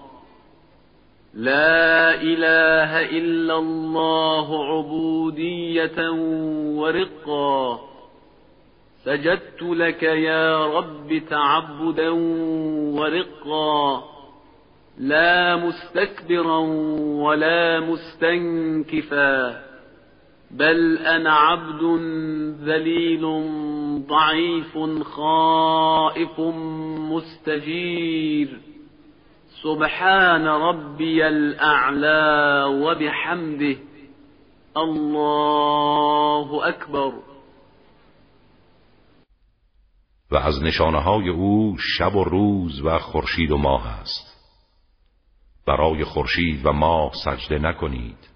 لا 1.34 2.22
إله 2.22 3.02
إلا 3.02 3.58
الله 3.58 4.78
عبودية 4.78 6.10
ورقا. 6.80 7.80
سجدت 9.06 9.62
لك 9.62 10.04
يا 10.04 10.66
رب 10.66 11.22
تعبدا 11.30 12.10
ورقا. 13.00 14.04
لا 14.98 15.56
مستكبرا 15.56 16.58
ولا 17.24 17.80
مستنكفا. 17.80 19.64
بل 20.54 20.98
أنا 20.98 21.34
عبد 21.34 21.84
ذليل 22.64 23.22
ضعيف 24.08 24.78
خائف 25.04 26.40
مستجير 27.00 28.60
سبحان 29.64 30.48
ربي 30.48 31.28
الأعلى 31.28 32.64
وبحمده 32.82 33.78
الله 34.78 36.68
أكبر 36.70 37.14
و 40.32 40.36
از 40.36 40.64
نشانه 40.64 41.00
های 41.00 41.30
أو 41.30 41.78
شب 41.78 42.16
و 42.16 42.24
روز 42.24 42.82
و 42.82 43.00
خورشید 43.00 43.52
و 43.52 43.58
ماه 43.58 43.88
است. 43.88 44.34
برای 45.68 46.04
خورشید 46.04 46.66
و 46.66 46.72
ماه 46.72 47.12
سجده 47.26 47.60
نکنید. 47.60 48.33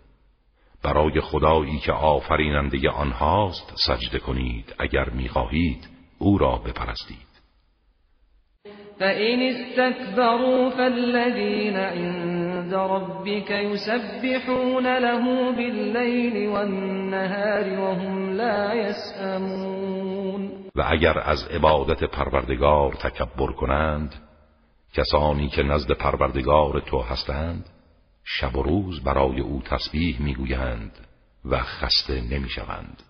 برای 0.83 1.21
خدایی 1.21 1.79
که 1.79 1.91
آفریننده 1.91 2.89
آنهاست 2.89 3.73
سجده 3.87 4.19
کنید 4.19 4.75
اگر 4.79 5.09
می‌خواهید 5.09 5.87
او 6.19 6.37
را 6.37 6.55
بپرستید. 6.55 7.27
فإن 8.99 9.39
استكبروا 9.41 10.69
فالذين 10.69 11.75
عند 11.75 12.73
ربك 12.73 13.51
يسبحون 13.51 14.97
له 14.97 15.51
بالليل 15.51 16.47
والنهار 16.47 17.79
وهم 17.79 18.33
لا 18.33 18.73
يسأمون 18.73 20.51
و 20.75 20.81
اگر 20.87 21.19
از 21.19 21.47
عبادت 21.47 22.03
پروردگار 22.03 22.93
تکبر 22.93 23.51
کنند 23.51 24.15
کسانی 24.93 25.49
که 25.49 25.63
نزد 25.63 25.91
پروردگار 25.91 26.79
تو 26.79 27.01
هستند 27.01 27.69
شب 28.29 28.55
و 28.55 28.63
روز 28.63 29.03
برای 29.03 29.39
او 29.39 29.61
تسبیح 29.61 30.21
می‌گویند 30.21 30.91
و 31.45 31.57
خسته 31.57 32.21
نمی‌شوند. 32.21 33.03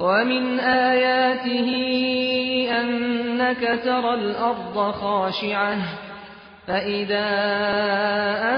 ومن 0.00 0.60
آياته 0.60 1.68
أنك 2.70 3.60
ترى 3.84 4.14
الأرض 4.14 4.92
خاشعة 4.92 5.76
فإذا 6.66 7.28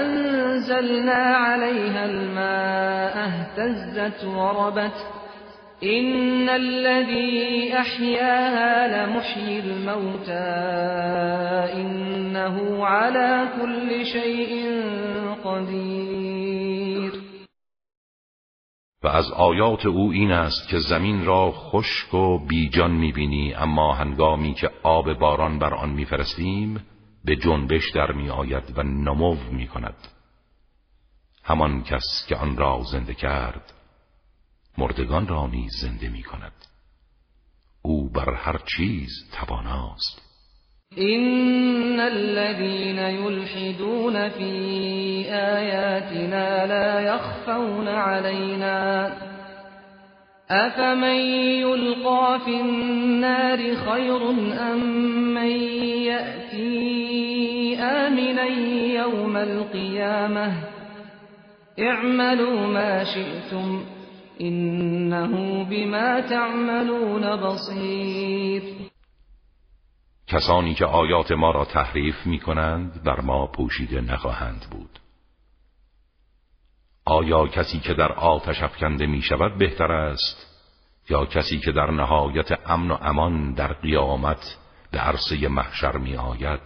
أنزلنا 0.01 1.35
عليها 1.35 2.05
الماء 2.05 3.17
اهتزت 3.17 4.23
وربت 4.23 5.18
إن 5.83 6.49
الذي 6.49 7.73
أحياها 7.73 8.87
لمحيي 8.87 9.59
الموتى 9.59 10.49
إنه 11.73 12.85
على 12.85 13.47
كل 13.61 14.05
شيء 14.05 14.51
قدیر 15.43 17.13
و 19.03 19.07
از 19.07 19.31
آیات 19.31 19.85
او 19.85 20.11
این 20.11 20.31
است 20.31 20.69
که 20.69 20.79
زمین 20.79 21.25
را 21.25 21.51
خشک 21.51 22.13
و 22.13 22.39
بیجان 22.47 22.91
می‌بینی 22.91 23.53
اما 23.53 23.93
هنگامی 23.93 24.53
که 24.53 24.69
آب 24.83 25.13
باران 25.13 25.59
بر 25.59 25.73
آن 25.73 25.89
میفرستیم 25.89 26.85
به 27.25 27.35
جنبش 27.35 27.91
در 27.95 28.11
میآید 28.11 28.77
و 28.77 28.83
نمو 28.83 29.35
می‌کند. 29.51 30.07
همان 31.43 31.83
کس 31.83 32.25
که 32.29 32.35
آن 32.35 32.57
را 32.57 32.81
زنده 32.91 33.13
کرد 33.13 33.78
مردگان 34.77 35.27
را 35.27 35.47
نیز 35.47 35.71
زنده 35.81 36.09
می 36.09 36.23
کند 36.23 36.53
او 37.81 38.09
بر 38.09 38.33
هر 38.33 38.57
چیز 38.77 39.09
تواناست. 39.31 40.29
این 40.95 41.99
الذين 41.99 42.97
يلحدون 42.97 44.29
في 44.29 45.25
آياتنا 45.29 46.65
لا 46.65 47.01
يخفون 47.01 47.87
علينا. 47.87 49.11
أفمن 50.51 51.19
يلقى 51.61 52.39
في 52.45 52.61
النار 52.61 53.75
خير 53.75 54.29
أم 54.71 54.79
من 55.33 55.51
يأتي 56.09 57.77
آمنا 57.79 58.45
يوم 59.03 59.37
القيامة؟ 59.37 60.53
اعملوا 61.79 62.67
ما 62.67 63.03
شئتم. 63.03 63.98
انه 64.39 65.65
بما 65.65 66.21
تعملون 66.21 67.35
بصیر 67.35 68.63
کسانی 70.27 70.73
که 70.73 70.85
آیات 70.85 71.31
ما 71.31 71.51
را 71.51 71.65
تحریف 71.65 72.25
می 72.25 72.39
کنند 72.39 73.03
بر 73.03 73.21
ما 73.21 73.47
پوشیده 73.47 74.01
نخواهند 74.01 74.65
بود. 74.71 74.99
آیا 77.05 77.47
کسی 77.47 77.79
که 77.79 77.93
در 77.93 78.11
آتش 78.11 78.63
افکنده 78.63 79.05
می 79.05 79.21
شود 79.21 79.57
بهتر 79.57 79.91
است؟ 79.91 80.45
یا 81.09 81.25
کسی 81.25 81.59
که 81.59 81.71
در 81.71 81.91
نهایت 81.91 82.69
امن 82.69 82.91
و 82.91 82.97
امان 83.01 83.53
در 83.53 83.73
قیامت 83.73 84.57
به 84.91 84.99
عرصه 84.99 85.47
محشر 85.47 85.97
می 85.97 86.15
آید 86.15 86.61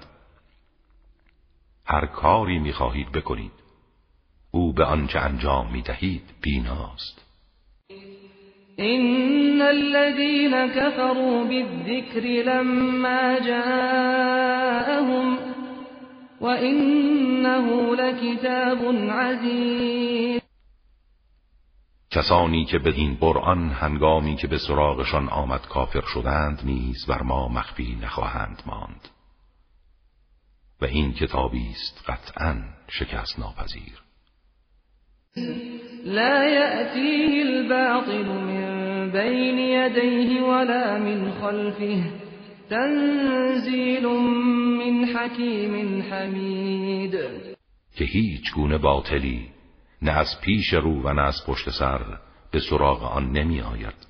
هر 1.85 2.05
کاری 2.05 2.59
می 2.59 2.73
خواهید 2.73 3.11
بکنید. 3.11 3.51
او 4.51 4.73
به 4.73 4.85
آنچه 4.85 5.19
انجام 5.19 5.71
می 5.71 5.81
دهید 5.81 6.23
بیناست. 6.41 7.32
إن 8.79 9.61
الذين 9.61 10.67
كفروا 10.67 11.43
بالذكر 11.43 12.21
لما 12.21 13.39
جاءهم 13.39 15.37
وإنه 16.41 17.95
لكتاب 17.95 18.95
عزيز. 19.09 20.41
کسانی 22.11 22.65
که 22.65 22.79
بدین 22.79 23.15
قرآن 23.15 23.69
هنگامی 23.69 24.35
که 24.35 24.47
به 24.47 24.57
سراغشان 24.57 25.29
آمد 25.29 25.61
کافر 25.61 26.01
شدند 26.01 26.61
نیز 26.63 27.05
بر 27.05 27.21
ما 27.21 27.47
مخفی 27.47 27.97
نخواهند 28.01 28.61
ماند. 28.65 29.09
و 30.81 30.85
این 30.85 31.13
کتابی 31.13 31.69
است 31.71 32.03
قطعا 32.07 32.55
شکست 32.87 33.39
ناپذیر 33.39 34.03
لا 36.05 36.43
يأتيه 36.43 37.41
الباطل 37.41 38.25
من 38.25 38.62
بين 39.13 39.59
يديه 39.59 40.41
ولا 40.41 40.97
من 40.97 41.31
خلفه 41.31 42.03
تنزيل 42.69 44.07
من 44.77 45.05
حكيم 45.05 46.01
حمید 46.01 47.15
که 47.95 48.03
هیچ 48.03 48.53
گونه 48.55 48.77
باطلی 48.77 49.49
نه 50.01 50.11
از 50.11 50.41
پیش 50.41 50.73
رو 50.73 51.01
و 51.01 51.13
نه 51.13 51.21
از 51.21 51.45
پشت 51.47 51.69
سر 51.69 52.01
به 52.51 52.59
سراغ 52.59 53.03
آن 53.03 53.31
نمی 53.31 53.61
آید. 53.61 54.07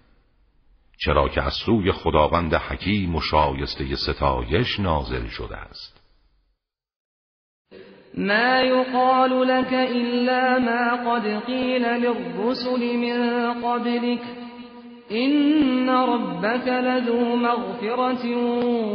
چرا 0.97 1.29
که 1.29 1.41
از 1.41 1.53
سوی 1.65 1.91
خداوند 1.91 2.53
حکیم 2.53 3.15
و 3.15 3.21
شایسته 3.21 3.95
ستایش 3.95 4.79
نازل 4.79 5.27
شده 5.27 5.57
است. 5.57 6.03
ما 8.17 8.61
يقال 8.61 9.47
لك 9.47 9.73
إلا 9.73 10.59
ما 10.59 11.11
قد 11.11 11.45
قيل 11.45 11.85
للرسل 11.85 12.97
من 12.97 13.53
قبلك 13.53 14.42
این 15.13 15.89
ربك 15.89 16.67
لذو 16.67 17.35
مغفرت 17.35 18.25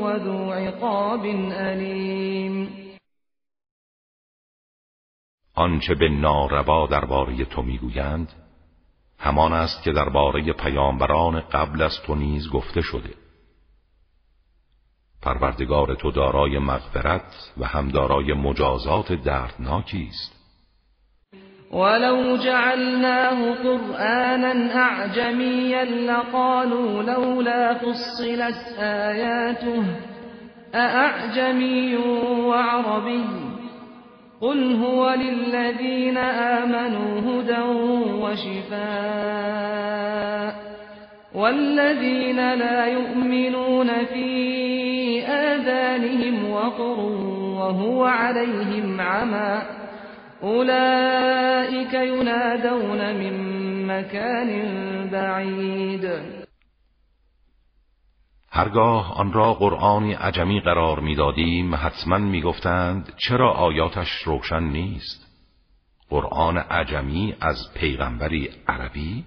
و 0.03 0.19
ذو 0.19 0.53
عقاب 0.53 1.27
علیم 1.53 2.69
آنچه 5.55 5.95
به 5.95 6.09
ناروا 6.09 6.87
درباره 6.87 7.45
تو 7.45 7.63
می‌گویند 7.63 8.33
همان 9.19 9.53
است 9.53 9.83
که 9.83 9.93
درباره 9.93 10.53
پیامبران 10.53 11.41
قبل 11.41 11.83
از 11.83 12.03
تو 12.07 12.15
نیز 12.15 12.51
گفته 12.51 12.81
شده. 12.81 13.15
پروردگار 15.23 15.95
تو 15.95 16.11
دارای 16.11 16.59
مغفرت 16.59 17.53
و 17.57 17.67
هم 17.67 17.89
دارای 17.89 18.33
مجازات 18.33 19.13
دردناکی 19.13 20.09
است. 20.11 20.38
ولو 21.73 22.37
جعلناه 22.37 23.55
قرآنا 23.65 24.77
أعجميا 24.77 25.85
لقالوا 25.85 27.03
لولا 27.03 27.75
فصلت 27.75 28.79
آياته 28.79 29.85
أأعجمي 30.75 31.97
وعربي 32.45 33.25
قل 34.41 34.75
هو 34.75 35.11
للذين 35.11 36.17
آمنوا 36.19 37.21
هدى 37.21 37.61
وشفاء 38.23 39.69
والذين 41.35 42.55
لا 42.55 42.87
يؤمنون 42.87 44.05
في 44.05 45.23
آذانهم 45.27 46.51
وقر 46.51 47.01
وهو 47.59 48.05
عليهم 48.05 49.01
عمى 49.01 49.63
أولئك 50.43 51.95
ينادون 51.95 53.13
من 53.13 53.35
مكان 53.87 54.51
بعید 55.11 56.05
هرگاه 58.51 59.13
آن 59.13 59.33
را 59.33 59.55
قرآنی 59.55 60.13
عجمی 60.13 60.61
قرار 60.61 61.01
می‌دادیم 61.01 61.75
حتما 61.75 62.19
می‌گفتند 62.19 63.13
چرا 63.17 63.53
آیاتش 63.53 64.09
روشن 64.09 64.63
نیست؟ 64.63 65.27
قرآن 66.11 66.59
عجمی 66.59 67.35
از 67.41 67.57
پیغمبری 67.75 68.51
عربی؟ 68.69 69.25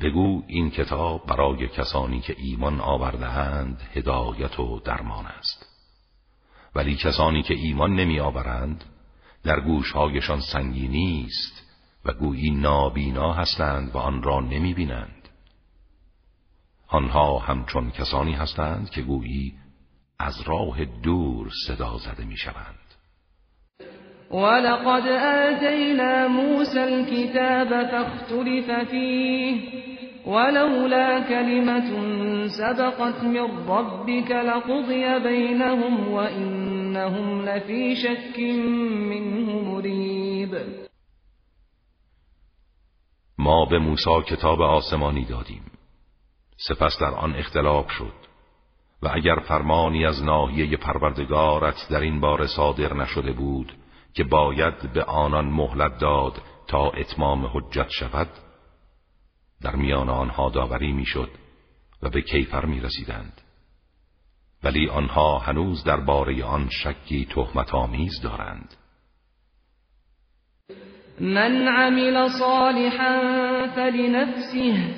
بگو 0.00 0.42
این 0.46 0.70
کتاب 0.70 1.26
برای 1.26 1.68
کسانی 1.68 2.20
که 2.20 2.36
ایمان 2.38 2.80
آوردهاند 2.80 3.80
هدایت 3.94 4.60
و 4.60 4.80
درمان 4.80 5.26
است. 5.26 5.66
ولی 6.74 6.96
کسانی 6.96 7.42
که 7.42 7.54
ایمان 7.54 7.94
نمی 7.94 8.20
آورند 8.20 8.84
در 9.44 9.60
گوشهایشان 9.60 10.40
سنگینی 10.40 11.26
است 11.28 11.62
و 12.04 12.12
گویی 12.12 12.50
نابینا 12.50 13.32
هستند 13.32 13.94
و 13.94 13.98
آن 13.98 14.22
را 14.22 14.40
نمی 14.40 14.74
بینند. 14.74 15.28
آنها 16.88 17.38
همچون 17.38 17.90
کسانی 17.90 18.32
هستند 18.32 18.90
که 18.90 19.02
گویی 19.02 19.54
از 20.18 20.40
راه 20.46 20.84
دور 20.84 21.50
صدا 21.66 21.98
زده 21.98 22.24
می 22.24 22.36
شوند. 22.36 22.76
ولقد 24.30 25.08
آتینا 25.08 26.28
موسى 26.28 26.78
الكتاب 26.78 27.86
فاختلف 27.86 28.88
فيه 28.90 29.60
ولولا 30.26 31.20
كلمة 31.20 31.90
سبقت 32.48 33.24
من 33.24 33.68
ربك 33.68 34.30
لقضي 34.30 35.18
بينهم 35.18 36.14
وإنهم 36.96 37.42
لفي 37.42 37.96
شك 37.96 38.40
منه 39.10 39.60
مريب 39.70 40.54
ما 43.38 43.64
به 43.64 43.78
موسی 43.78 44.22
کتاب 44.26 44.60
آسمانی 44.60 45.24
دادیم 45.24 45.62
سپس 46.56 46.98
در 47.00 47.14
آن 47.14 47.34
اختلاف 47.36 47.90
شد 47.90 48.12
و 49.02 49.08
اگر 49.12 49.36
فرمانی 49.36 50.06
از 50.06 50.22
ناحیه 50.22 50.76
پروردگارت 50.76 51.88
در 51.90 52.00
این 52.00 52.20
بار 52.20 52.46
صادر 52.46 52.94
نشده 52.94 53.32
بود 53.32 53.72
که 54.14 54.24
باید 54.24 54.92
به 54.92 55.04
آنان 55.04 55.44
مهلت 55.46 55.98
داد 55.98 56.42
تا 56.66 56.90
اتمام 56.90 57.46
حجت 57.46 57.88
شود 57.88 58.28
در 59.62 59.76
میان 59.76 60.08
آنها 60.08 60.50
داوری 60.50 60.92
می‌شد 60.92 61.30
و 62.02 62.10
به 62.10 62.22
کیفر 62.22 62.64
می 62.64 62.80
رسیدند. 62.80 63.49
ولی 64.64 64.88
آنها 64.88 65.38
هنوز 65.38 65.84
درباره 65.84 66.44
آن 66.44 66.68
شکی 66.68 67.26
تهمت 67.34 67.74
آمیز 67.74 68.20
دارند. 68.22 68.74
من 71.20 71.68
عمل 71.68 72.28
صالحا 72.28 73.20
فلنفسه 73.66 74.94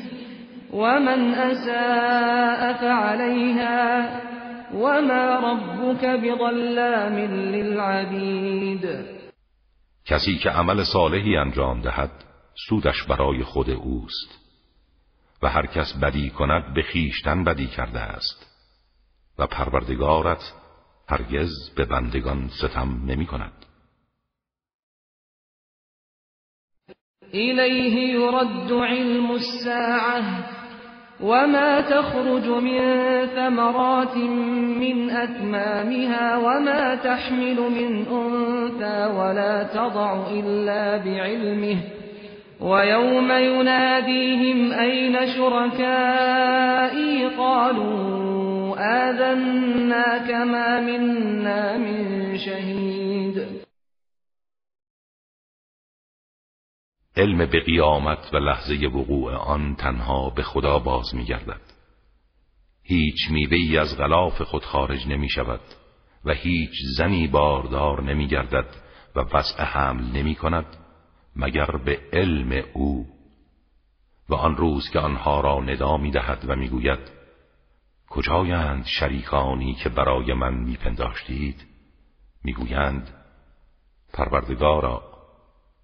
ومن 0.72 1.35
اساء 1.35 2.72
فعليها 2.72 4.20
وما 4.75 5.40
ربك 5.40 6.05
بظلام 6.05 7.16
للعبید 7.55 8.87
کسی 10.05 10.38
که 10.38 10.51
عمل 10.51 10.85
صالحی 10.85 11.37
انجام 11.37 11.81
دهد 11.81 12.11
سودش 12.68 13.03
برای 13.03 13.44
خود 13.44 13.70
اوست 13.70 14.38
و 15.42 15.48
هر 15.48 15.66
کس 15.66 15.92
بدی 16.03 16.31
کند 16.31 16.75
به 16.75 16.83
خیشتن 16.83 17.44
بدی 17.44 17.66
کرده 17.66 18.01
است. 18.01 18.51
و 19.38 19.46
پروردگارت 19.46 20.52
هرگز 21.08 21.70
به 21.76 21.84
بندگان 21.84 22.48
ستم 22.48 23.02
نمی 23.06 23.26
کند. 23.26 23.52
إليه 27.34 28.14
يرد 28.14 28.72
علم 28.72 29.30
الساعة 29.30 30.22
وما 31.20 31.80
تخرج 31.80 32.48
من 32.48 32.80
ثمرات 33.26 34.16
من 34.80 35.10
أكمامها 35.10 36.36
وما 36.36 36.94
تحمل 36.94 37.60
من 37.60 38.06
أنثى 38.06 39.06
ولا 39.18 39.62
تضع 39.62 40.30
إلا 40.30 40.96
بعلمه 40.96 41.76
ويوم 42.60 43.32
يناديهم 43.32 44.72
أين 44.72 45.26
شركائي؟ 45.26 47.26
قالوا 47.38 48.41
آذنا 48.82 50.18
كما 50.28 50.80
منا 50.80 51.78
من 51.78 52.38
شهید 52.38 53.62
علم 57.16 57.46
به 57.46 57.60
قیامت 57.60 58.34
و 58.34 58.36
لحظه 58.36 58.86
وقوع 58.86 59.34
آن 59.34 59.74
تنها 59.74 60.30
به 60.30 60.42
خدا 60.42 60.78
باز 60.78 61.14
می 61.14 61.24
گردد. 61.24 61.60
هیچ 62.82 63.30
میوهی 63.30 63.78
از 63.78 63.96
غلاف 63.96 64.42
خود 64.42 64.64
خارج 64.64 65.06
نمی 65.08 65.28
شود 65.28 65.60
و 66.24 66.32
هیچ 66.32 66.72
زنی 66.96 67.26
باردار 67.26 68.02
نمی 68.02 68.26
گردد 68.26 68.66
و 69.16 69.20
وسع 69.20 69.64
حمل 69.64 70.04
نمی 70.04 70.34
کند 70.34 70.66
مگر 71.36 71.76
به 71.84 72.00
علم 72.12 72.64
او 72.72 73.06
و 74.28 74.34
آن 74.34 74.56
روز 74.56 74.90
که 74.90 74.98
آنها 74.98 75.40
را 75.40 75.60
ندا 75.60 75.96
می 75.96 76.10
دهد 76.10 76.44
و 76.48 76.56
می 76.56 76.68
گوید 76.68 77.21
کجایند 78.14 78.85
شریکانی 78.87 79.75
که 79.75 79.88
برای 79.88 80.33
من 80.35 80.55
میپنداشتید؟ 80.55 81.57
می‌گویند 82.44 83.09
پروردگارا 84.12 85.03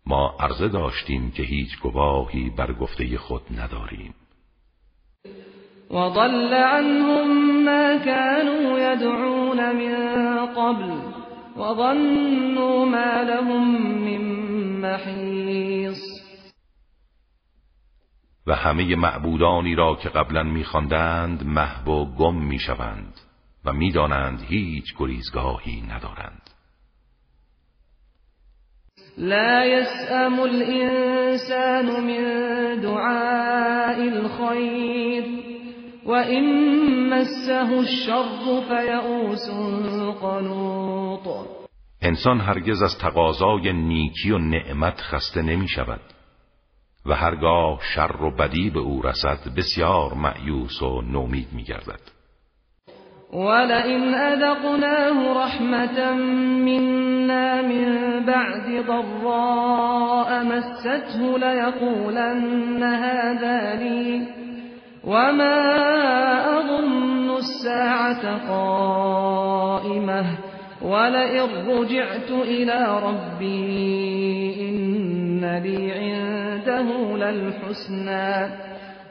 ما 0.06 0.36
عرضه 0.40 0.68
داشتیم 0.68 1.30
که 1.30 1.42
هیچ 1.42 1.78
گواهی 1.82 2.50
بر 2.50 2.72
گفته 2.72 3.18
خود 3.18 3.42
نداریم. 3.60 4.14
وضل 5.90 6.54
عنهم 6.54 7.64
ما 7.64 7.98
كانوا 8.04 8.78
يدعون 8.78 9.72
من 9.72 10.46
قبل 10.46 10.90
وظنوا 11.56 12.84
ما 12.84 13.22
لهم 13.22 13.64
من 14.04 14.22
محیص 14.82 16.17
و 18.48 18.54
همه 18.54 18.96
معبودانی 18.96 19.74
را 19.74 19.94
که 19.94 20.08
قبلا 20.08 20.42
میخواندند 20.42 21.46
محو 21.46 21.90
و 21.90 22.14
گم 22.14 22.34
می‌شوند 22.34 23.14
و 23.64 23.72
می‌دانند 23.72 24.40
هیچ 24.48 24.84
گریزگاهی 24.98 25.82
ندارند. 25.82 26.50
لا 29.18 29.64
يسأم 29.64 30.40
الإنسان 30.40 31.86
من 31.86 32.24
دعاء 32.80 34.00
الخير 34.00 35.24
وإن 36.06 36.44
مسه 37.10 37.72
الشر 37.72 38.60
فيئوس 38.68 39.50
قنوط. 40.20 41.48
انسان 42.02 42.40
هرگز 42.40 42.82
از 42.82 42.98
تقاضای 42.98 43.72
نیکی 43.72 44.30
و 44.30 44.38
نعمت 44.38 45.00
خسته 45.00 45.42
نمی 45.42 45.68
شود 45.68 46.00
و 47.06 47.14
هرگاه 47.14 47.80
شر 47.94 48.22
و 48.22 48.30
بدی 48.30 48.70
به 48.70 48.80
او 48.80 49.02
رسد 49.02 49.38
بسیار 49.56 50.14
معیوس 50.14 50.82
و 50.82 51.02
نومید 51.02 51.48
می 51.52 51.62
گردد 51.62 52.00
ولئن 53.32 54.14
أذقناه 54.14 55.44
رحمة 55.44 56.12
منا 56.64 57.62
من 57.62 57.88
بعد 58.26 58.86
ضراء 58.86 60.44
مسته 60.44 61.38
ليقولن 61.38 62.82
هذا 62.82 63.74
لي 63.74 64.26
وما 65.04 65.58
أظن 66.58 67.30
الساعة 67.30 68.48
قائمة 68.48 70.24
ولئن 70.82 71.68
رجعت 71.68 72.30
إلى 72.30 73.00
ربي 73.02 74.56
إن 74.60 75.17
لي 75.44 75.92
عنده 75.92 77.16
للحسنى 77.16 78.48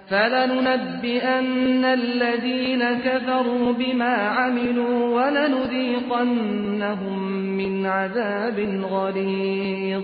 فلننبئن 0.10 1.86
الذين 1.86 3.00
كفروا 3.00 3.74
بما 3.74 4.16
عملوا 4.16 5.16
ولنذيقنهم 5.16 7.20
من 7.58 7.86
عذاب 7.86 8.60
غلیظ 8.90 10.04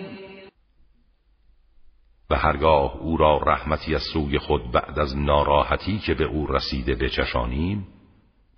و 2.29 2.35
هرگاه 2.35 2.97
او 2.97 3.17
را 3.17 3.37
رحمتی 3.37 3.95
از 3.95 4.01
سوی 4.13 4.39
خود 4.39 4.71
بعد 4.71 4.99
از 4.99 5.17
ناراحتی 5.17 5.99
که 5.99 6.13
به 6.13 6.23
او 6.23 6.47
رسیده 6.47 6.95
بچشانیم 6.95 7.87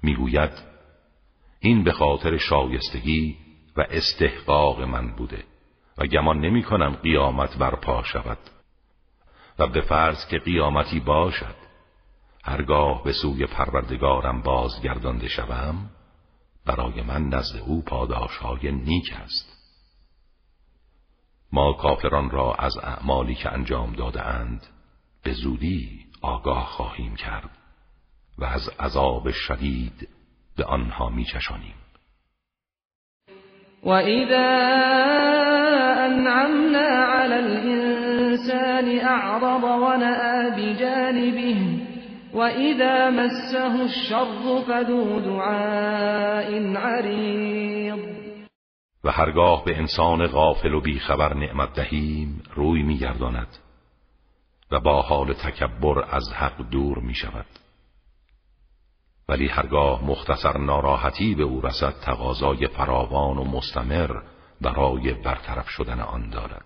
می‌گوید 0.03 0.51
این 1.59 1.83
به 1.83 1.91
خاطر 1.91 2.37
شایستگی 2.37 3.35
و 3.77 3.85
استحقاق 3.89 4.81
من 4.81 5.15
بوده. 5.15 5.43
و 5.97 6.05
گمان 6.05 6.39
نمی 6.39 6.63
کنم 6.63 6.95
قیامت 6.95 7.57
برپا 7.57 8.03
شود. 8.03 8.37
و 9.59 9.67
به 9.67 9.81
فرض 9.81 10.27
که 10.27 10.39
قیامتی 10.39 10.99
باشد. 10.99 11.55
هرگاه 12.43 13.03
به 13.03 13.13
سوی 13.13 13.45
پروردگارم 13.45 14.41
بازگردانده 14.41 15.27
شوم 15.27 15.89
برای 16.65 17.01
من 17.01 17.27
نزد 17.27 17.57
او 17.57 17.81
پاداش 17.81 18.37
های 18.37 18.71
نیک 18.71 19.13
است. 19.23 19.55
ما 21.51 21.73
کافران 21.73 22.29
را 22.29 22.53
از 22.53 22.77
اعمالی 22.77 23.35
که 23.35 23.53
انجام 23.53 23.93
داده 23.93 24.25
اند 24.25 24.67
به 25.23 25.33
زودی 25.33 26.05
آگاه 26.21 26.65
خواهیم 26.65 27.15
کرد 27.15 27.49
و 28.37 28.45
از 28.45 28.69
عذاب 28.79 29.31
شدید 29.31 30.09
به 30.57 30.65
آنها 30.65 31.09
میچشانیم 31.09 31.75
و 31.75 31.84
اذا 33.93 34.47
انعمنا 36.05 36.87
علی 37.05 37.33
الانسان 37.33 38.99
اعرض 38.99 39.63
ونأى 39.63 40.51
بجانبه 40.51 41.79
وإذا 42.33 43.09
مسه 43.09 43.83
الشر 43.83 44.61
فذو 44.67 45.19
دعاء 45.19 46.75
عریض 46.75 47.99
و 49.03 49.11
هرگاه 49.11 49.65
به 49.65 49.77
انسان 49.77 50.27
غافل 50.27 50.73
و 50.73 50.81
بیخبر 50.81 51.33
نعمت 51.33 51.73
دهیم 51.73 52.43
روی 52.55 52.83
میگرداند 52.83 53.47
و 54.71 54.79
با 54.79 55.01
حال 55.01 55.33
تکبر 55.33 56.05
از 56.11 56.33
حق 56.33 56.69
دور 56.71 56.99
می 56.99 57.13
شود 57.13 57.45
ولی 59.29 59.47
هرگاه 59.47 60.05
مختصر 60.05 60.57
ناراحتی 60.57 61.35
به 61.35 61.43
او 61.43 61.61
رسد 61.61 61.93
تقاضای 62.05 62.67
فراوان 62.67 63.37
و 63.37 63.43
مستمر 63.43 64.21
برای 64.61 65.13
برطرف 65.13 65.69
شدن 65.69 65.99
آن 65.99 66.29
دارد. 66.29 66.65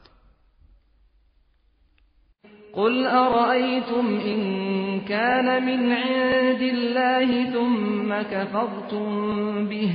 قل 2.73 3.07
أرأيتم 3.07 4.19
إن 4.25 4.99
كان 4.99 5.65
من 5.65 5.91
عند 5.91 6.61
الله 6.61 7.51
ثم 7.53 8.21
كفرتم 8.21 9.65
به. 9.65 9.91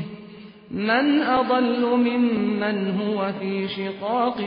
من 0.70 1.22
أضل 1.22 1.96
ممن 1.96 3.00
هو 3.00 3.32
في 3.32 3.68
شقاق 3.68 4.40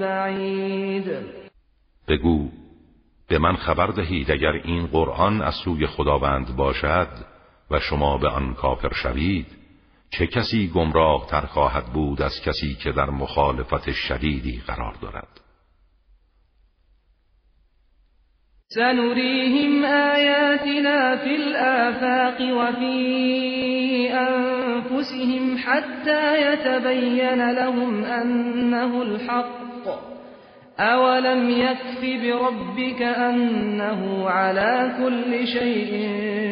بعید. 0.00 1.08
بگو 2.08 2.48
به 3.28 3.38
من 3.38 3.56
خبر 3.56 3.86
دهید 3.86 4.30
اگر 4.30 4.52
این 4.52 4.86
قرآن 4.86 5.42
از 5.42 5.54
سوی 5.54 5.86
خداوند 5.86 6.56
باشد 6.56 7.33
و 7.70 7.80
شما 7.80 8.18
به 8.18 8.28
آن 8.28 8.54
کافر 8.54 8.92
شوید 8.92 9.46
چه 10.10 10.26
کسی 10.26 10.68
گمراه 10.74 11.26
تر 11.30 11.40
خواهد 11.40 11.84
بود 11.86 12.22
از 12.22 12.40
کسی 12.40 12.74
که 12.74 12.92
در 12.92 13.10
مخالفت 13.10 13.92
شدیدی 13.92 14.62
قرار 14.66 14.94
دارد؟ 15.02 15.40
سنريهم 18.68 19.84
آياتنا 19.84 21.16
في 21.16 21.34
الآفاق 21.34 22.40
وفي 22.40 24.08
أنفسهم 24.12 25.58
حتى 25.58 26.52
يتبين 26.52 27.50
لهم 27.50 28.04
أنه 28.04 29.02
الحق. 29.02 30.13
أولم 30.78 31.50
يكف 31.50 32.00
بربك 32.00 33.02
أنه 33.02 34.28
على 34.28 34.94
كل 34.98 35.46
شيء 35.46 35.94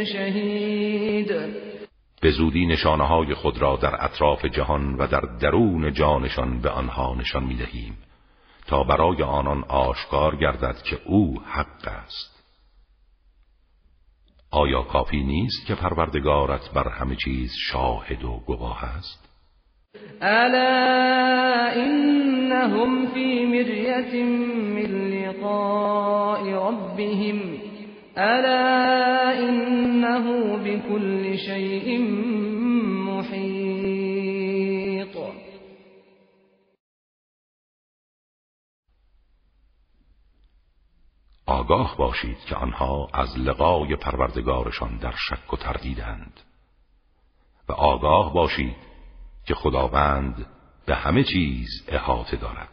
شهید 0.04 1.62
به 2.22 2.30
زودی 2.30 2.66
نشانه 2.66 3.04
های 3.04 3.34
خود 3.34 3.58
را 3.58 3.76
در 3.76 4.04
اطراف 4.04 4.44
جهان 4.44 4.94
و 4.94 5.06
در 5.06 5.20
درون 5.40 5.92
جانشان 5.92 6.60
به 6.60 6.70
آنها 6.70 7.14
نشان 7.14 7.44
می 7.44 7.56
دهیم 7.56 7.98
تا 8.66 8.84
برای 8.84 9.22
آنان 9.22 9.64
آشکار 9.64 10.36
گردد 10.36 10.82
که 10.82 11.00
او 11.04 11.42
حق 11.46 11.88
است. 11.88 12.44
آیا 14.50 14.82
کافی 14.82 15.22
نیست 15.22 15.66
که 15.66 15.74
پروردگارت 15.74 16.70
بر 16.70 16.88
همه 16.88 17.16
چیز 17.16 17.52
شاهد 17.70 18.24
و 18.24 18.42
گواه 18.46 18.84
است؟ 18.84 19.31
الا 20.22 21.72
انهم 21.76 23.06
فی 23.06 23.46
مریت 23.46 24.14
من 24.74 25.10
لقاء 25.10 26.42
ربهم 26.68 27.40
الا 28.16 29.30
انه 29.38 30.56
بكل 30.56 31.36
شيء 31.36 32.22
آگاه 41.46 41.96
باشید 41.96 42.38
که 42.48 42.54
آنها 42.54 43.08
از 43.14 43.38
لقای 43.38 43.96
پروردگارشان 43.96 44.96
در 44.96 45.14
شک 45.28 45.52
و 45.52 45.56
تردیدند. 45.56 46.40
و 47.68 47.72
آگاه 47.72 48.34
باشید 48.34 48.91
که 49.46 49.54
خداوند 49.54 50.46
به 50.86 50.94
همه 50.94 51.24
چیز 51.24 51.84
احاطه 51.88 52.36
دارد. 52.36 52.71